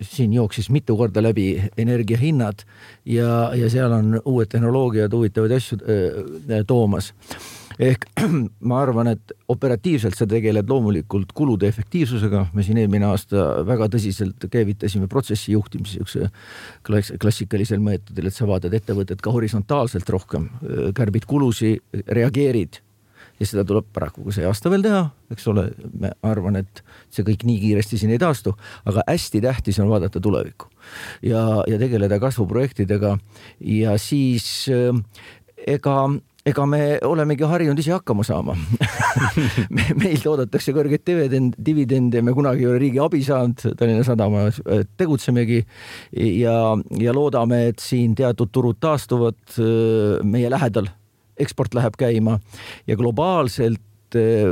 [0.00, 2.64] Siin jooksis mitu korda läbi energiahinnad
[3.06, 7.12] ja, ja seal on uued tehnoloogiad huvitavaid asju äh, toomas.
[7.78, 8.04] Ehk
[8.68, 14.48] ma arvan, et operatiivselt sa tegeled loomulikult kulude efektiivsusega, me siin eelmine aasta väga tõsiselt
[14.52, 16.28] käivitasime protsessi juhtimise siukse
[16.86, 20.50] klass, klassikalisel meetodil, et sa vaatad ettevõtet ka horisontaalselt rohkem,
[20.96, 22.82] kärbid kulusi, reageerid
[23.42, 25.68] ja seda tuleb paraku ka see aasta veel teha, eks ole,
[25.98, 26.82] ma arvan, et
[27.12, 28.54] see kõik nii kiiresti siin ei taastu,
[28.88, 30.70] aga hästi tähtis on vaadata tulevikku
[31.26, 33.16] ja, ja tegeleda kasvuprojektidega.
[33.66, 34.46] Ja siis
[35.66, 35.96] ega
[36.48, 38.56] ega me olemegi harjunud ise hakkama saama.
[39.74, 44.58] Me, meilt oodatakse kõrgeid dividend, dividende, me kunagi ei ole riigi abi saanud, Tallinna Sadamas
[44.64, 45.60] äh, tegutsemegi.
[46.40, 46.56] Ja,
[46.98, 50.90] ja loodame, et siin teatud turud taastuvad äh, meie lähedal,
[51.42, 52.38] eksport läheb käima
[52.86, 53.82] ja globaalselt
[54.12, 54.48] Eh,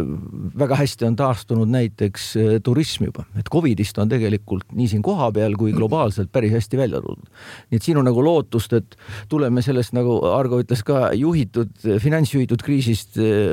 [0.59, 5.57] väga hästi on taastunud näiteks eh, turism juba, et Covidist on tegelikult nii siin kohapeal
[5.61, 7.28] kui globaalselt päris hästi välja tulnud.
[7.70, 8.97] nii et siin on nagu lootust, et
[9.28, 13.53] tuleme sellest, nagu Argo ütles ka, juhitud, finantsjuhitud kriisist eh,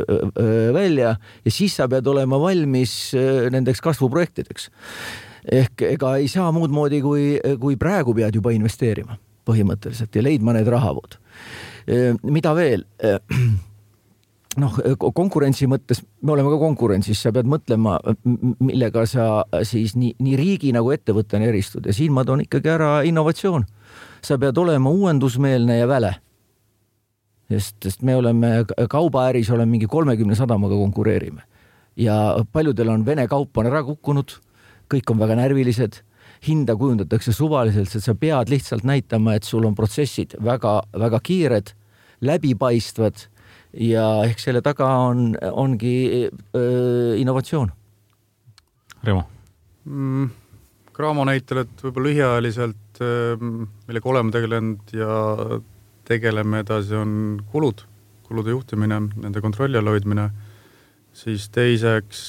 [0.74, 3.12] välja ja siis sa pead olema valmis
[3.52, 4.70] nendeks kasvuprojektideks.
[5.52, 10.56] ehk ega ei saa muud moodi, kui, kui praegu pead juba investeerima põhimõtteliselt ja leidma
[10.58, 11.18] need rahavood.
[12.24, 12.84] mida veel?
[14.62, 14.78] noh,
[15.16, 17.98] konkurentsi mõttes, me oleme ka konkurentsis, sa pead mõtlema,
[18.60, 19.28] millega sa
[19.68, 23.66] siis nii, nii riigi nagu ettevõttena eristud ja siin ma toon ikkagi ära innovatsioon.
[24.22, 26.16] sa pead olema uuendusmeelne ja väle.
[27.50, 31.41] sest, sest me oleme kaubaäris oleme mingi kolmekümne sadamaga konkureerime
[31.98, 34.38] ja paljudel on Vene kaup on ära kukkunud,
[34.91, 36.02] kõik on väga närvilised
[36.46, 41.74] hinda kujundatakse suvaliselt, sest sa pead lihtsalt näitama, et sul on protsessid väga-väga kiired,
[42.22, 43.28] läbipaistvad
[43.84, 45.96] ja ehk selle taga on, ongi
[46.56, 47.72] öö, innovatsioon.
[49.04, 49.24] Remo
[49.86, 50.30] mm,?
[50.98, 53.00] Cramo näitel, et võib-olla lühiajaliselt,
[53.38, 55.18] millega oleme tegelenud ja
[56.10, 57.12] tegeleme edasi, on
[57.52, 57.84] kulud,
[58.26, 60.32] kulude juhtimine, nende kontrolli all hoidmine,
[61.18, 62.20] siis teiseks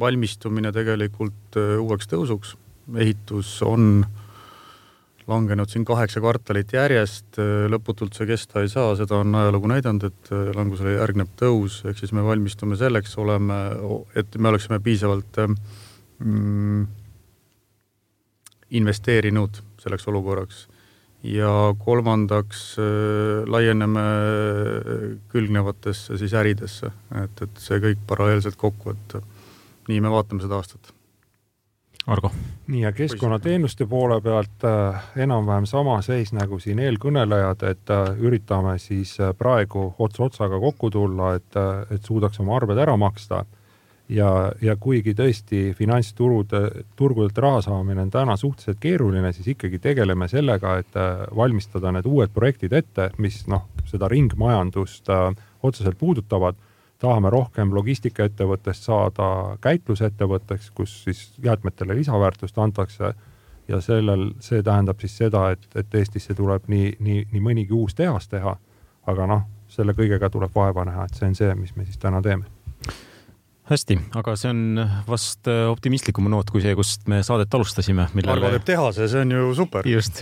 [0.00, 2.56] valmistumine tegelikult uueks tõusuks,
[2.98, 4.24] ehitus on äh,
[5.26, 7.38] langenud siin kaheksa kvartalit järjest,
[7.72, 12.12] lõputult see kesta ei saa, seda on ajalugu näidanud, et langusele järgneb tõus, ehk siis
[12.16, 13.60] me valmistume selleks, oleme,
[14.20, 15.40] et me oleksime piisavalt
[16.18, 16.84] mm,
[18.80, 20.66] investeerinud selleks olukorraks.
[21.24, 21.50] Ja
[21.80, 22.74] kolmandaks
[23.48, 24.02] laieneme
[25.32, 26.90] külgnevatesse siis äridesse,
[27.22, 29.16] et, et see kõik paralleelselt kokku, et
[29.88, 30.92] nii me vaatame seda aastat
[32.06, 32.30] Argo.
[32.66, 38.76] nii ja keskkonnateenuste poole pealt äh, enam-vähem sama seis nagu siin eelkõnelejad, et äh, üritame
[38.78, 41.56] siis äh, praegu ots otsaga kokku tulla, et,
[41.90, 43.44] et suudaks oma arved ära maksta.
[44.08, 46.52] Ja, ja kuigi tõesti finantsturud,
[46.96, 50.98] turgudelt raha saamine on täna suhteliselt keeruline, siis ikkagi tegeleme sellega, et
[51.36, 55.10] valmistada need uued projektid ette, mis noh, seda ringmajandust
[55.62, 56.58] otseselt puudutavad.
[57.04, 63.12] Tahame rohkem logistikaettevõttest saada käitlusettevõtteks, kus siis jäätmetele lisaväärtust antakse.
[63.68, 67.96] Ja sellel, see tähendab siis seda, et, et Eestisse tuleb nii, nii, nii mõnigi uus
[67.96, 68.56] tehas teha.
[69.06, 72.22] aga noh, selle kõigega tuleb vaeva näha, et see on see, mis me siis täna
[72.24, 72.46] teeme
[73.64, 78.06] hästi, aga see on vast äh, optimistlikum noot kui see, kust me saadet alustasime.
[78.28, 79.88] Argo teeb tehase, see on ju super.
[79.88, 80.20] just,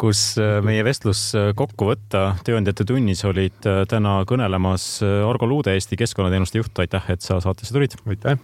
[0.00, 5.98] kus äh, meie vestlus äh, kokku võtta Tööandjate tunnis olid täna kõnelemas Argo Luude, Eesti
[6.00, 7.94] Keskkonnateenuste juht, aitäh, et sa saatesse tulid.
[8.10, 8.38] aitäh.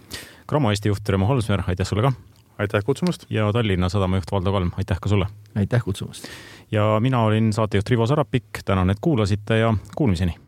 [0.49, 2.13] Cramo Eesti juht Remo Holsmer, aitäh sulle ka.
[2.63, 3.27] aitäh kutsumast.
[3.29, 5.27] ja Tallinna Sadama juht Valdo Kalm, aitäh ka sulle.
[5.55, 6.31] aitäh kutsumast.
[6.71, 10.39] ja mina olin saatejuht Rivo Sarapik, tänan, et kuulasite ja kuulmiseni